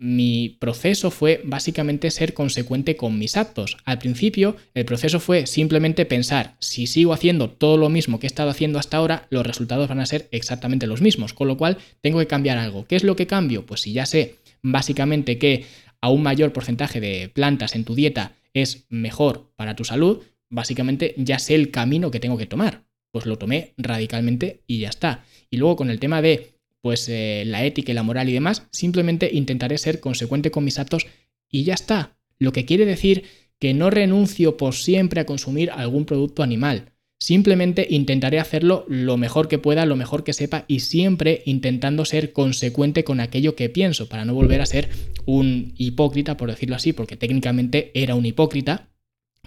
mi 0.00 0.56
proceso 0.58 1.10
fue 1.10 1.42
básicamente 1.44 2.10
ser 2.10 2.32
consecuente 2.32 2.96
con 2.96 3.18
mis 3.18 3.36
actos. 3.36 3.76
Al 3.84 3.98
principio, 3.98 4.56
el 4.72 4.86
proceso 4.86 5.20
fue 5.20 5.46
simplemente 5.46 6.06
pensar, 6.06 6.56
si 6.58 6.86
sigo 6.86 7.12
haciendo 7.12 7.50
todo 7.50 7.76
lo 7.76 7.90
mismo 7.90 8.18
que 8.18 8.26
he 8.26 8.28
estado 8.28 8.48
haciendo 8.48 8.78
hasta 8.78 8.96
ahora, 8.96 9.26
los 9.28 9.46
resultados 9.46 9.90
van 9.90 10.00
a 10.00 10.06
ser 10.06 10.26
exactamente 10.32 10.86
los 10.86 11.02
mismos, 11.02 11.34
con 11.34 11.48
lo 11.48 11.58
cual 11.58 11.76
tengo 12.00 12.18
que 12.18 12.26
cambiar 12.26 12.56
algo. 12.56 12.86
¿Qué 12.86 12.96
es 12.96 13.04
lo 13.04 13.14
que 13.14 13.26
cambio? 13.26 13.66
Pues 13.66 13.82
si 13.82 13.92
ya 13.92 14.06
sé 14.06 14.36
básicamente 14.62 15.38
que 15.38 15.64
a 16.00 16.10
un 16.10 16.22
mayor 16.22 16.52
porcentaje 16.52 17.00
de 17.00 17.28
plantas 17.28 17.74
en 17.74 17.84
tu 17.84 17.94
dieta 17.94 18.36
es 18.54 18.86
mejor 18.88 19.52
para 19.56 19.76
tu 19.76 19.84
salud, 19.84 20.22
básicamente 20.48 21.14
ya 21.16 21.38
sé 21.38 21.54
el 21.54 21.70
camino 21.70 22.10
que 22.10 22.20
tengo 22.20 22.38
que 22.38 22.46
tomar. 22.46 22.84
Pues 23.12 23.26
lo 23.26 23.38
tomé 23.38 23.74
radicalmente 23.76 24.62
y 24.66 24.78
ya 24.78 24.88
está. 24.88 25.24
Y 25.50 25.56
luego 25.56 25.76
con 25.76 25.90
el 25.90 25.98
tema 25.98 26.22
de 26.22 26.54
pues 26.80 27.08
eh, 27.08 27.44
la 27.46 27.64
ética 27.64 27.92
y 27.92 27.94
la 27.94 28.02
moral 28.02 28.28
y 28.28 28.32
demás, 28.32 28.66
simplemente 28.70 29.30
intentaré 29.32 29.76
ser 29.78 30.00
consecuente 30.00 30.50
con 30.50 30.64
mis 30.64 30.78
actos 30.78 31.06
y 31.50 31.64
ya 31.64 31.74
está. 31.74 32.16
Lo 32.38 32.52
que 32.52 32.64
quiere 32.64 32.86
decir 32.86 33.24
que 33.58 33.74
no 33.74 33.90
renuncio 33.90 34.56
por 34.56 34.74
siempre 34.74 35.20
a 35.20 35.26
consumir 35.26 35.70
algún 35.70 36.06
producto 36.06 36.42
animal. 36.42 36.89
Simplemente 37.22 37.86
intentaré 37.90 38.40
hacerlo 38.40 38.86
lo 38.88 39.18
mejor 39.18 39.46
que 39.46 39.58
pueda, 39.58 39.84
lo 39.84 39.94
mejor 39.94 40.24
que 40.24 40.32
sepa 40.32 40.64
y 40.68 40.80
siempre 40.80 41.42
intentando 41.44 42.06
ser 42.06 42.32
consecuente 42.32 43.04
con 43.04 43.20
aquello 43.20 43.54
que 43.54 43.68
pienso 43.68 44.08
para 44.08 44.24
no 44.24 44.32
volver 44.32 44.62
a 44.62 44.66
ser 44.66 44.88
un 45.26 45.74
hipócrita, 45.76 46.38
por 46.38 46.48
decirlo 46.50 46.76
así, 46.76 46.94
porque 46.94 47.18
técnicamente 47.18 47.90
era 47.92 48.14
un 48.14 48.24
hipócrita, 48.24 48.88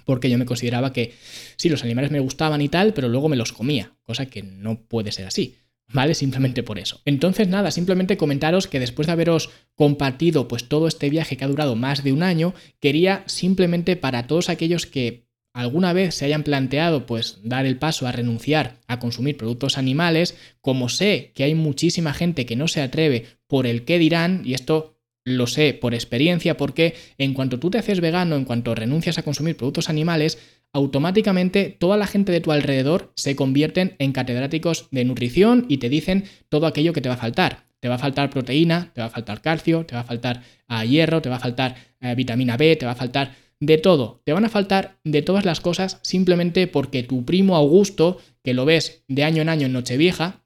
porque 0.06 0.30
yo 0.30 0.38
me 0.38 0.46
consideraba 0.46 0.94
que 0.94 1.14
sí, 1.56 1.68
los 1.68 1.84
animales 1.84 2.12
me 2.12 2.20
gustaban 2.20 2.62
y 2.62 2.70
tal, 2.70 2.94
pero 2.94 3.10
luego 3.10 3.28
me 3.28 3.38
los 3.38 3.54
comía, 3.54 3.94
cosa 4.04 4.28
que 4.28 4.44
no 4.44 4.80
puede 4.84 5.12
ser 5.12 5.26
así. 5.26 5.58
¿Vale? 5.92 6.16
Simplemente 6.16 6.64
por 6.64 6.80
eso. 6.80 7.02
Entonces, 7.06 7.50
nada, 7.50 7.70
simplemente 7.70 8.18
comentaros 8.18 8.68
que 8.68 8.80
después 8.80 9.06
de 9.06 9.12
haberos 9.12 9.50
compartido 9.76 10.48
pues 10.48 10.68
todo 10.70 10.88
este 10.88 11.10
viaje 11.10 11.38
que 11.38 11.44
ha 11.44 11.48
durado 11.48 11.76
más 11.76 12.04
de 12.04 12.14
un 12.14 12.24
año, 12.24 12.54
quería 12.80 13.24
simplemente 13.28 13.96
para 13.96 14.26
todos 14.26 14.50
aquellos 14.50 14.86
que 14.86 15.28
alguna 15.54 15.94
vez 15.94 16.16
se 16.16 16.26
hayan 16.26 16.44
planteado 16.44 17.06
pues 17.06 17.40
dar 17.44 17.66
el 17.66 17.78
paso 17.78 18.08
a 18.08 18.12
renunciar 18.12 18.80
a 18.88 19.00
consumir 19.00 19.38
productos 19.38 19.78
animales, 19.78 20.36
como 20.62 20.90
sé 20.90 21.32
que 21.36 21.44
hay 21.44 21.56
muchísima 21.56 22.14
gente 22.14 22.46
que 22.46 22.56
no 22.56 22.68
se 22.68 22.82
atreve 22.82 23.26
por 23.48 23.68
el 23.68 23.86
qué 23.86 24.00
dirán, 24.00 24.42
y 24.44 24.54
esto 24.54 24.98
lo 25.26 25.48
sé 25.48 25.74
por 25.74 25.94
experiencia, 25.94 26.58
porque 26.58 26.96
en 27.18 27.34
cuanto 27.34 27.60
tú 27.60 27.70
te 27.70 27.78
haces 27.78 28.02
vegano, 28.02 28.36
en 28.36 28.46
cuanto 28.46 28.76
renuncias 28.76 29.18
a 29.18 29.24
consumir 29.24 29.56
productos 29.56 29.90
animales, 29.90 30.38
automáticamente 30.74 31.76
toda 31.80 31.98
la 31.98 32.08
gente 32.08 32.32
de 32.32 32.42
tu 32.42 32.52
alrededor 32.52 33.14
se 33.16 33.36
convierten 33.36 33.96
en 34.00 34.12
catedráticos 34.12 34.88
de 34.92 35.06
nutrición 35.06 35.66
y 35.70 35.78
te 35.78 35.90
dicen 35.90 36.26
todo 36.50 36.66
aquello 36.66 36.94
que 36.94 37.02
te 37.02 37.10
va 37.10 37.16
a 37.16 37.20
faltar. 37.20 37.66
Te 37.80 37.90
va 37.90 37.96
a 37.96 38.00
faltar 38.00 38.30
proteína, 38.30 38.92
te 38.94 39.02
va 39.02 39.08
a 39.08 39.10
faltar 39.10 39.42
calcio, 39.42 39.86
te 39.86 39.94
va 39.94 40.02
a 40.02 40.06
faltar 40.06 40.42
ah, 40.68 40.86
hierro, 40.86 41.22
te 41.22 41.30
va 41.30 41.36
a 41.36 41.40
faltar 41.40 41.76
eh, 42.00 42.16
vitamina 42.16 42.58
B, 42.58 42.76
te 42.78 42.86
va 42.86 42.94
a 42.94 42.96
faltar 42.96 43.36
de 43.66 43.78
todo. 43.78 44.22
Te 44.26 44.34
van 44.34 44.46
a 44.46 44.50
faltar 44.50 45.00
de 45.04 45.22
todas 45.22 45.46
las 45.46 45.62
cosas 45.62 46.00
simplemente 46.02 46.68
porque 46.68 47.04
tu 47.04 47.24
primo 47.24 47.56
Augusto, 47.56 48.20
que 48.44 48.54
lo 48.54 48.66
ves 48.66 49.04
de 49.08 49.24
año 49.24 49.42
en 49.42 49.50
año 49.50 49.68
en 49.68 49.74
Nochevieja, 49.74 50.44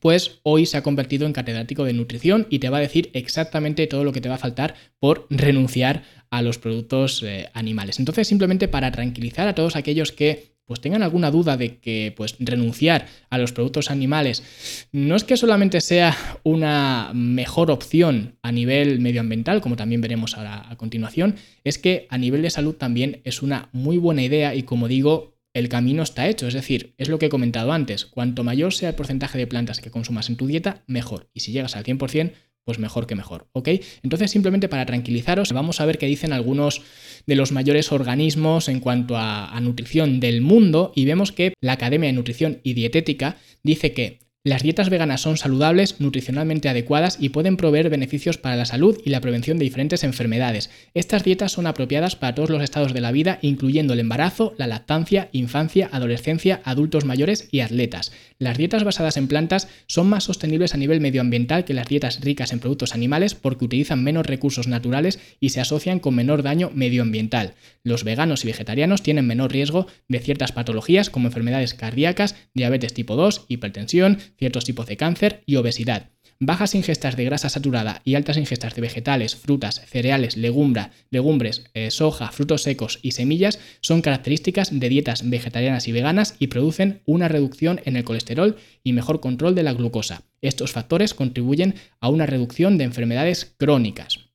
pues 0.00 0.40
hoy 0.42 0.66
se 0.66 0.76
ha 0.76 0.82
convertido 0.82 1.26
en 1.26 1.32
catedrático 1.32 1.84
de 1.84 1.92
nutrición 1.92 2.46
y 2.50 2.58
te 2.58 2.70
va 2.70 2.78
a 2.78 2.80
decir 2.80 3.10
exactamente 3.14 3.86
todo 3.86 4.04
lo 4.04 4.12
que 4.12 4.20
te 4.20 4.28
va 4.28 4.36
a 4.36 4.38
faltar 4.38 4.74
por 4.98 5.26
renunciar 5.30 6.04
a 6.30 6.42
los 6.42 6.58
productos 6.58 7.22
eh, 7.22 7.48
animales. 7.52 7.98
Entonces, 7.98 8.26
simplemente 8.26 8.68
para 8.68 8.90
tranquilizar 8.90 9.46
a 9.48 9.54
todos 9.54 9.76
aquellos 9.76 10.10
que 10.10 10.51
pues 10.72 10.80
tengan 10.80 11.02
alguna 11.02 11.30
duda 11.30 11.58
de 11.58 11.76
que 11.76 12.14
pues 12.16 12.34
renunciar 12.38 13.04
a 13.28 13.36
los 13.36 13.52
productos 13.52 13.90
animales 13.90 14.42
no 14.90 15.16
es 15.16 15.22
que 15.22 15.36
solamente 15.36 15.82
sea 15.82 16.16
una 16.44 17.10
mejor 17.12 17.70
opción 17.70 18.38
a 18.40 18.52
nivel 18.52 18.98
medioambiental, 18.98 19.60
como 19.60 19.76
también 19.76 20.00
veremos 20.00 20.34
ahora 20.34 20.64
a 20.70 20.76
continuación, 20.78 21.36
es 21.62 21.76
que 21.76 22.06
a 22.08 22.16
nivel 22.16 22.40
de 22.40 22.48
salud 22.48 22.74
también 22.74 23.20
es 23.24 23.42
una 23.42 23.68
muy 23.72 23.98
buena 23.98 24.22
idea 24.22 24.54
y 24.54 24.62
como 24.62 24.88
digo, 24.88 25.36
el 25.52 25.68
camino 25.68 26.02
está 26.02 26.26
hecho, 26.26 26.48
es 26.48 26.54
decir, 26.54 26.94
es 26.96 27.10
lo 27.10 27.18
que 27.18 27.26
he 27.26 27.28
comentado 27.28 27.72
antes, 27.72 28.06
cuanto 28.06 28.42
mayor 28.42 28.72
sea 28.72 28.88
el 28.88 28.94
porcentaje 28.94 29.36
de 29.36 29.46
plantas 29.46 29.82
que 29.82 29.90
consumas 29.90 30.30
en 30.30 30.36
tu 30.36 30.46
dieta, 30.46 30.84
mejor. 30.86 31.28
Y 31.34 31.40
si 31.40 31.52
llegas 31.52 31.76
al 31.76 31.84
100%, 31.84 32.32
pues 32.64 32.78
mejor 32.78 33.06
que 33.06 33.14
mejor, 33.14 33.48
¿ok? 33.52 33.68
Entonces 34.02 34.30
simplemente 34.30 34.68
para 34.68 34.86
tranquilizaros, 34.86 35.52
vamos 35.52 35.80
a 35.80 35.86
ver 35.86 35.98
qué 35.98 36.06
dicen 36.06 36.32
algunos 36.32 36.82
de 37.26 37.36
los 37.36 37.52
mayores 37.52 37.92
organismos 37.92 38.68
en 38.68 38.80
cuanto 38.80 39.16
a, 39.16 39.54
a, 39.54 39.60
nutrición 39.60 40.20
del 40.20 40.40
mundo 40.40 40.92
y 40.94 41.04
vemos 41.04 41.32
que 41.32 41.54
la 41.60 41.72
Academia 41.72 42.08
de 42.08 42.14
Nutrición 42.14 42.60
y 42.62 42.74
Dietética 42.74 43.36
dice 43.62 43.92
que 43.92 44.22
las 44.44 44.64
dietas 44.64 44.90
veganas 44.90 45.20
son 45.20 45.36
saludables, 45.36 46.00
nutricionalmente 46.00 46.68
adecuadas 46.68 47.16
y 47.20 47.28
pueden 47.28 47.56
proveer 47.56 47.90
beneficios 47.90 48.38
para 48.38 48.56
la 48.56 48.64
salud 48.64 48.98
y 49.04 49.10
la 49.10 49.20
prevención 49.20 49.56
de 49.56 49.62
diferentes 49.62 50.02
enfermedades. 50.02 50.68
Estas 50.94 51.22
dietas 51.22 51.52
son 51.52 51.68
apropiadas 51.68 52.16
para 52.16 52.34
todos 52.34 52.50
los 52.50 52.60
estados 52.60 52.92
de 52.92 53.00
la 53.00 53.12
vida, 53.12 53.38
incluyendo 53.40 53.92
el 53.92 54.00
embarazo, 54.00 54.52
la 54.58 54.66
lactancia, 54.66 55.28
infancia, 55.30 55.88
adolescencia, 55.92 56.60
adultos 56.64 57.04
mayores 57.04 57.46
y 57.52 57.60
atletas. 57.60 58.10
Las 58.42 58.58
dietas 58.58 58.82
basadas 58.82 59.18
en 59.18 59.28
plantas 59.28 59.68
son 59.86 60.08
más 60.08 60.24
sostenibles 60.24 60.74
a 60.74 60.76
nivel 60.76 61.00
medioambiental 61.00 61.64
que 61.64 61.74
las 61.74 61.86
dietas 61.86 62.20
ricas 62.22 62.52
en 62.52 62.58
productos 62.58 62.92
animales 62.92 63.36
porque 63.36 63.64
utilizan 63.64 64.02
menos 64.02 64.26
recursos 64.26 64.66
naturales 64.66 65.20
y 65.38 65.50
se 65.50 65.60
asocian 65.60 66.00
con 66.00 66.16
menor 66.16 66.42
daño 66.42 66.72
medioambiental. 66.74 67.54
Los 67.84 68.02
veganos 68.02 68.42
y 68.42 68.48
vegetarianos 68.48 69.00
tienen 69.00 69.28
menor 69.28 69.52
riesgo 69.52 69.86
de 70.08 70.18
ciertas 70.18 70.50
patologías 70.50 71.08
como 71.08 71.28
enfermedades 71.28 71.74
cardíacas, 71.74 72.34
diabetes 72.52 72.94
tipo 72.94 73.14
2, 73.14 73.44
hipertensión, 73.46 74.18
ciertos 74.36 74.64
tipos 74.64 74.86
de 74.86 74.96
cáncer 74.96 75.44
y 75.46 75.54
obesidad. 75.54 76.10
Bajas 76.40 76.74
ingestas 76.74 77.16
de 77.16 77.24
grasa 77.24 77.48
saturada 77.48 78.02
y 78.04 78.14
altas 78.14 78.36
ingestas 78.36 78.74
de 78.74 78.82
vegetales, 78.82 79.36
frutas, 79.36 79.82
cereales, 79.86 80.36
legumbra, 80.36 80.90
legumbres, 81.10 81.64
eh, 81.74 81.90
soja, 81.90 82.30
frutos 82.32 82.62
secos 82.62 82.98
y 83.02 83.12
semillas 83.12 83.58
son 83.80 84.02
características 84.02 84.78
de 84.78 84.88
dietas 84.88 85.28
vegetarianas 85.28 85.86
y 85.88 85.92
veganas 85.92 86.36
y 86.38 86.48
producen 86.48 87.02
una 87.06 87.28
reducción 87.28 87.80
en 87.84 87.96
el 87.96 88.04
colesterol 88.04 88.56
y 88.82 88.92
mejor 88.92 89.20
control 89.20 89.54
de 89.54 89.62
la 89.62 89.72
glucosa. 89.72 90.22
Estos 90.40 90.72
factores 90.72 91.14
contribuyen 91.14 91.74
a 92.00 92.08
una 92.08 92.26
reducción 92.26 92.78
de 92.78 92.84
enfermedades 92.84 93.54
crónicas. 93.56 94.31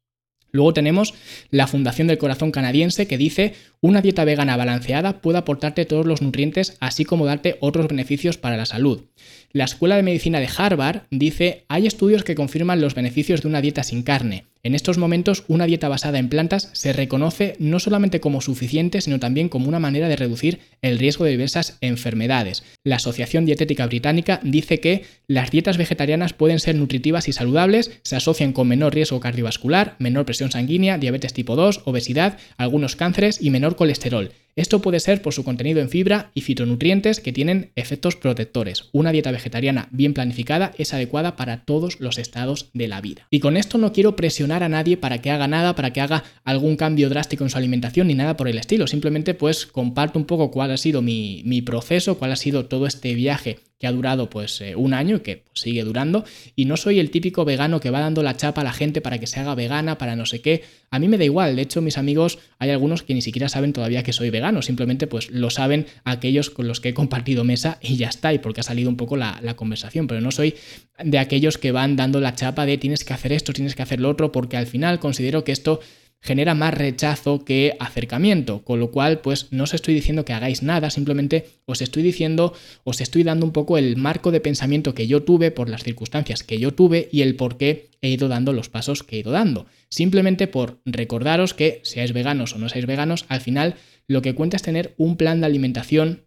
Luego 0.52 0.74
tenemos 0.74 1.14
la 1.52 1.68
Fundación 1.68 2.08
del 2.08 2.18
Corazón 2.18 2.52
Canadiense 2.52 3.08
que 3.08 3.18
dice 3.18 3.54
una 3.82 4.02
dieta 4.02 4.26
vegana 4.26 4.58
balanceada 4.58 5.22
puede 5.22 5.38
aportarte 5.38 5.86
todos 5.86 6.06
los 6.06 6.22
nutrientes 6.22 6.78
así 6.80 7.06
como 7.06 7.26
darte 7.26 7.58
otros 7.60 7.88
beneficios 7.88 8.38
para 8.38 8.58
la 8.58 8.66
salud. 8.66 9.06
La 9.52 9.66
Escuela 9.66 9.96
de 9.96 10.04
Medicina 10.04 10.40
de 10.40 10.50
Harvard 10.56 11.04
dice, 11.10 11.66
hay 11.68 11.88
estudios 11.88 12.24
que 12.24 12.36
confirman 12.36 12.82
los 12.82 12.96
beneficios 12.96 13.42
de 13.42 13.48
una 13.48 13.62
dieta 13.62 13.84
sin 13.84 14.04
carne. 14.04 14.46
En 14.68 14.76
estos 14.76 14.98
momentos, 14.98 15.46
una 15.48 15.66
dieta 15.66 15.88
basada 15.88 16.20
en 16.20 16.28
plantas 16.28 16.72
se 16.74 16.92
reconoce 16.92 17.56
no 17.58 17.80
solamente 17.80 18.20
como 18.20 18.42
suficiente, 18.42 19.00
sino 19.00 19.18
también 19.18 19.48
como 19.48 19.70
una 19.70 19.80
manera 19.80 20.10
de 20.10 20.18
reducir 20.18 20.60
el 20.82 21.00
riesgo 21.00 21.24
de 21.24 21.32
diversas 21.32 21.78
enfermedades. 21.80 22.66
La 22.84 22.98
Asociación 22.98 23.46
Dietética 23.46 23.86
Británica 23.86 24.42
dice 24.44 24.82
que 24.82 25.06
las 25.26 25.52
dietas 25.52 25.78
vegetarianas 25.78 26.34
pueden 26.34 26.60
ser 26.60 26.76
nutritivas 26.76 27.30
y 27.30 27.32
saludables, 27.32 27.98
se 28.04 28.18
asocian 28.18 28.52
con 28.52 28.68
menor 28.68 28.94
riesgo 28.94 29.22
cardiovascular, 29.22 29.96
menor 30.00 30.26
presión 30.26 30.52
sanguínea, 30.52 30.98
diabetes 30.98 31.32
tipo 31.32 31.56
2, 31.56 31.84
obesidad, 31.86 32.38
algunos 32.58 32.98
cánceres 32.98 33.42
y 33.42 33.52
menor 33.52 33.78
colesterol. 33.78 34.34
Esto 34.58 34.82
puede 34.82 35.00
ser 35.00 35.22
por 35.22 35.36
su 35.36 35.44
contenido 35.44 35.82
en 35.82 35.90
fibra 35.90 36.32
y 36.34 36.42
fitonutrientes 36.42 37.20
que 37.20 37.32
tienen 37.32 37.72
efectos 37.76 38.16
protectores. 38.16 38.90
Una 38.92 39.12
dieta 39.12 39.30
vegetariana 39.30 39.88
bien 39.92 40.16
planificada 40.16 40.72
es 40.80 40.96
adecuada 40.96 41.36
para 41.36 41.64
todos 41.64 42.00
los 42.00 42.18
estados 42.18 42.72
de 42.74 42.88
la 42.88 43.00
vida. 43.00 43.28
Y 43.30 43.40
con 43.40 43.56
esto 43.56 43.78
no 43.78 43.94
quiero 43.94 44.16
presionar 44.16 44.64
a 44.64 44.70
nadie 44.70 44.98
para 44.98 45.20
que 45.20 45.30
haga 45.30 45.48
nada, 45.48 45.76
para 45.76 45.94
que 45.94 46.02
haga 46.02 46.24
algún 46.44 46.76
cambio 46.76 47.08
drástico 47.08 47.44
en 47.44 47.52
su 47.52 47.58
alimentación 47.60 48.08
ni 48.08 48.16
nada 48.16 48.36
por 48.36 48.48
el 48.48 48.58
estilo. 48.58 48.88
Simplemente 48.88 49.36
pues 49.36 49.68
comparto 49.68 50.18
un 50.18 50.26
poco 50.26 50.50
cuál 50.50 50.72
ha 50.72 50.78
sido 50.78 51.04
mi, 51.04 51.44
mi 51.46 51.62
proceso, 51.62 52.18
cuál 52.18 52.32
ha 52.32 52.36
sido 52.36 52.66
todo 52.66 52.88
este 52.88 53.14
viaje 53.14 53.60
que 53.80 53.88
ha 53.88 53.92
durado 53.92 54.30
pues 54.30 54.60
eh, 54.62 54.76
un 54.76 54.94
año 54.94 55.18
y 55.18 55.20
que 55.20 55.38
pues, 55.38 55.62
sigue 55.62 55.84
durando. 55.84 56.26
Y 56.56 56.66
no 56.66 56.78
soy 56.78 57.00
el 57.00 57.12
típico 57.12 57.46
vegano 57.46 57.80
que 57.80 57.92
va 57.92 58.00
dando 58.00 58.24
la 58.24 58.36
chapa 58.36 58.62
a 58.62 58.64
la 58.64 58.74
gente 58.74 59.02
para 59.02 59.20
que 59.20 59.28
se 59.28 59.40
haga 59.40 59.56
vegana, 59.56 59.98
para 59.98 60.16
no 60.16 60.26
sé 60.26 60.42
qué. 60.42 60.64
A 60.90 61.00
mí 61.00 61.08
me 61.08 61.18
da 61.18 61.26
igual. 61.26 61.56
De 61.56 61.62
hecho, 61.62 61.82
mis 61.82 61.98
amigos, 61.98 62.40
hay 62.60 62.72
algunos 62.72 63.04
que 63.04 63.14
ni 63.14 63.22
siquiera 63.22 63.50
saben 63.50 63.74
todavía 63.74 64.04
que 64.04 64.14
soy 64.14 64.30
vegano. 64.30 64.62
Simplemente 64.62 65.06
pues 65.06 65.30
lo 65.30 65.50
saben 65.50 65.86
aquellos 66.06 66.50
con 66.50 66.68
los 66.68 66.80
que 66.80 66.90
he 66.90 66.94
compartido 66.94 67.44
mesa 67.44 67.78
y 67.82 67.98
ya 67.98 68.08
está. 68.08 68.34
Y 68.34 68.40
porque 68.40 68.62
ha 68.62 68.64
salido 68.64 68.90
un 68.90 68.98
poco 68.98 69.16
la, 69.16 69.40
la 69.44 69.56
conversación. 69.56 70.08
Pero 70.08 70.22
no 70.22 70.32
soy 70.32 70.56
de 71.04 71.20
aquellos 71.20 71.58
que 71.58 71.72
van 71.72 71.96
dando 71.96 72.20
la 72.20 72.34
chapa 72.34 72.66
de 72.66 72.78
tienes 72.78 73.04
que 73.04 73.14
hacer 73.14 73.32
esto, 73.32 73.54
tienes 73.54 73.76
que 73.76 73.84
hacer 73.84 74.00
lo 74.00 74.10
otro, 74.10 74.32
porque 74.32 74.58
al 74.58 74.66
final 74.66 75.00
considero 75.00 75.44
que 75.44 75.52
esto 75.52 75.80
genera 76.22 76.56
más 76.56 76.74
rechazo 76.74 77.46
que 77.46 77.76
acercamiento, 77.80 78.64
con 78.64 78.80
lo 78.80 78.92
cual 78.92 79.20
pues 79.20 79.48
no 79.52 79.64
os 79.64 79.74
estoy 79.74 79.94
diciendo 79.94 80.26
que 80.26 80.34
hagáis 80.34 80.64
nada, 80.64 80.90
simplemente 80.90 81.46
os 81.66 81.82
estoy 81.82 82.04
diciendo, 82.04 82.54
os 82.84 83.02
estoy 83.02 83.24
dando 83.24 83.46
un 83.46 83.52
poco 83.52 83.78
el 83.78 83.98
marco 83.98 84.32
de 84.32 84.42
pensamiento 84.42 84.94
que 84.94 85.08
yo 85.08 85.24
tuve 85.24 85.52
por 85.52 85.70
las 85.70 85.84
circunstancias 85.84 86.44
que 86.44 86.58
yo 86.58 86.74
tuve 86.74 87.08
y 87.12 87.22
el 87.22 87.36
por 87.36 87.58
qué 87.58 87.90
he 88.02 88.10
ido 88.10 88.28
dando 88.28 88.54
los 88.54 88.70
pasos 88.70 89.04
que 89.04 89.18
he 89.18 89.20
ido 89.20 89.32
dando. 89.32 89.68
Simplemente 89.90 90.48
por 90.48 90.82
recordaros 90.86 91.54
que 91.54 91.82
seáis 91.84 92.14
veganos 92.14 92.54
o 92.54 92.58
no 92.58 92.70
seáis 92.70 92.86
veganos, 92.86 93.26
al 93.30 93.42
final 93.42 93.76
lo 94.08 94.22
que 94.22 94.36
cuenta 94.36 94.58
es 94.58 94.64
tener 94.64 94.96
un 94.98 95.18
plan 95.18 95.40
de 95.40 95.46
alimentación 95.46 96.24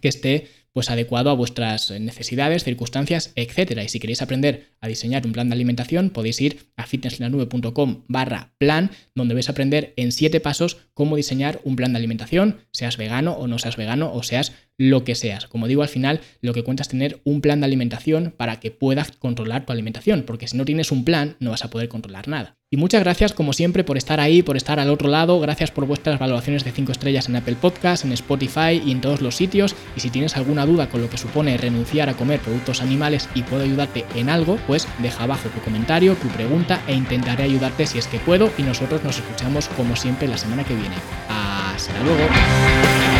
que 0.00 0.08
esté 0.08 0.48
pues 0.76 0.90
adecuado 0.90 1.30
a 1.30 1.32
vuestras 1.32 1.90
necesidades, 1.90 2.62
circunstancias, 2.62 3.32
etc. 3.34 3.80
Y 3.82 3.88
si 3.88 3.98
queréis 3.98 4.20
aprender 4.20 4.74
a 4.82 4.88
diseñar 4.88 5.24
un 5.24 5.32
plan 5.32 5.48
de 5.48 5.54
alimentación, 5.54 6.10
podéis 6.10 6.38
ir 6.42 6.66
a 6.76 6.86
fitnesslanube.com 6.86 8.02
barra 8.08 8.52
plan, 8.58 8.90
donde 9.14 9.32
vais 9.32 9.48
a 9.48 9.52
aprender 9.52 9.94
en 9.96 10.12
siete 10.12 10.38
pasos 10.38 10.76
cómo 10.92 11.16
diseñar 11.16 11.62
un 11.64 11.76
plan 11.76 11.94
de 11.94 11.96
alimentación, 11.96 12.58
seas 12.72 12.98
vegano 12.98 13.32
o 13.32 13.46
no 13.46 13.58
seas 13.58 13.78
vegano 13.78 14.12
o 14.12 14.22
seas 14.22 14.52
lo 14.78 15.04
que 15.04 15.14
seas. 15.14 15.46
Como 15.46 15.66
digo, 15.66 15.82
al 15.82 15.88
final 15.88 16.20
lo 16.40 16.52
que 16.52 16.62
cuenta 16.62 16.82
es 16.82 16.88
tener 16.88 17.20
un 17.24 17.40
plan 17.40 17.60
de 17.60 17.66
alimentación 17.66 18.32
para 18.36 18.60
que 18.60 18.70
puedas 18.70 19.12
controlar 19.12 19.66
tu 19.66 19.72
alimentación, 19.72 20.22
porque 20.22 20.48
si 20.48 20.56
no 20.56 20.64
tienes 20.64 20.92
un 20.92 21.04
plan 21.04 21.36
no 21.40 21.50
vas 21.50 21.64
a 21.64 21.70
poder 21.70 21.88
controlar 21.88 22.28
nada. 22.28 22.56
Y 22.68 22.78
muchas 22.78 23.02
gracias 23.04 23.32
como 23.32 23.52
siempre 23.52 23.84
por 23.84 23.96
estar 23.96 24.18
ahí, 24.18 24.42
por 24.42 24.56
estar 24.56 24.80
al 24.80 24.90
otro 24.90 25.08
lado, 25.08 25.38
gracias 25.38 25.70
por 25.70 25.86
vuestras 25.86 26.18
valoraciones 26.18 26.64
de 26.64 26.72
5 26.72 26.90
estrellas 26.90 27.28
en 27.28 27.36
Apple 27.36 27.54
Podcast, 27.60 28.04
en 28.04 28.10
Spotify 28.12 28.82
y 28.84 28.90
en 28.90 29.00
todos 29.00 29.22
los 29.22 29.36
sitios. 29.36 29.76
Y 29.96 30.00
si 30.00 30.10
tienes 30.10 30.36
alguna 30.36 30.66
duda 30.66 30.88
con 30.88 31.00
lo 31.00 31.08
que 31.08 31.16
supone 31.16 31.56
renunciar 31.56 32.08
a 32.08 32.14
comer 32.14 32.40
productos 32.40 32.82
animales 32.82 33.28
y 33.36 33.44
puedo 33.44 33.62
ayudarte 33.62 34.04
en 34.16 34.28
algo, 34.28 34.58
pues 34.66 34.88
deja 34.98 35.24
abajo 35.24 35.48
tu 35.50 35.60
comentario, 35.60 36.16
tu 36.16 36.26
pregunta 36.28 36.82
e 36.88 36.94
intentaré 36.94 37.44
ayudarte 37.44 37.86
si 37.86 37.98
es 37.98 38.08
que 38.08 38.18
puedo 38.18 38.50
y 38.58 38.62
nosotros 38.62 39.04
nos 39.04 39.18
escuchamos 39.18 39.68
como 39.68 39.94
siempre 39.94 40.26
la 40.26 40.36
semana 40.36 40.64
que 40.64 40.74
viene. 40.74 40.96
Hasta 41.28 42.02
luego. 42.02 43.15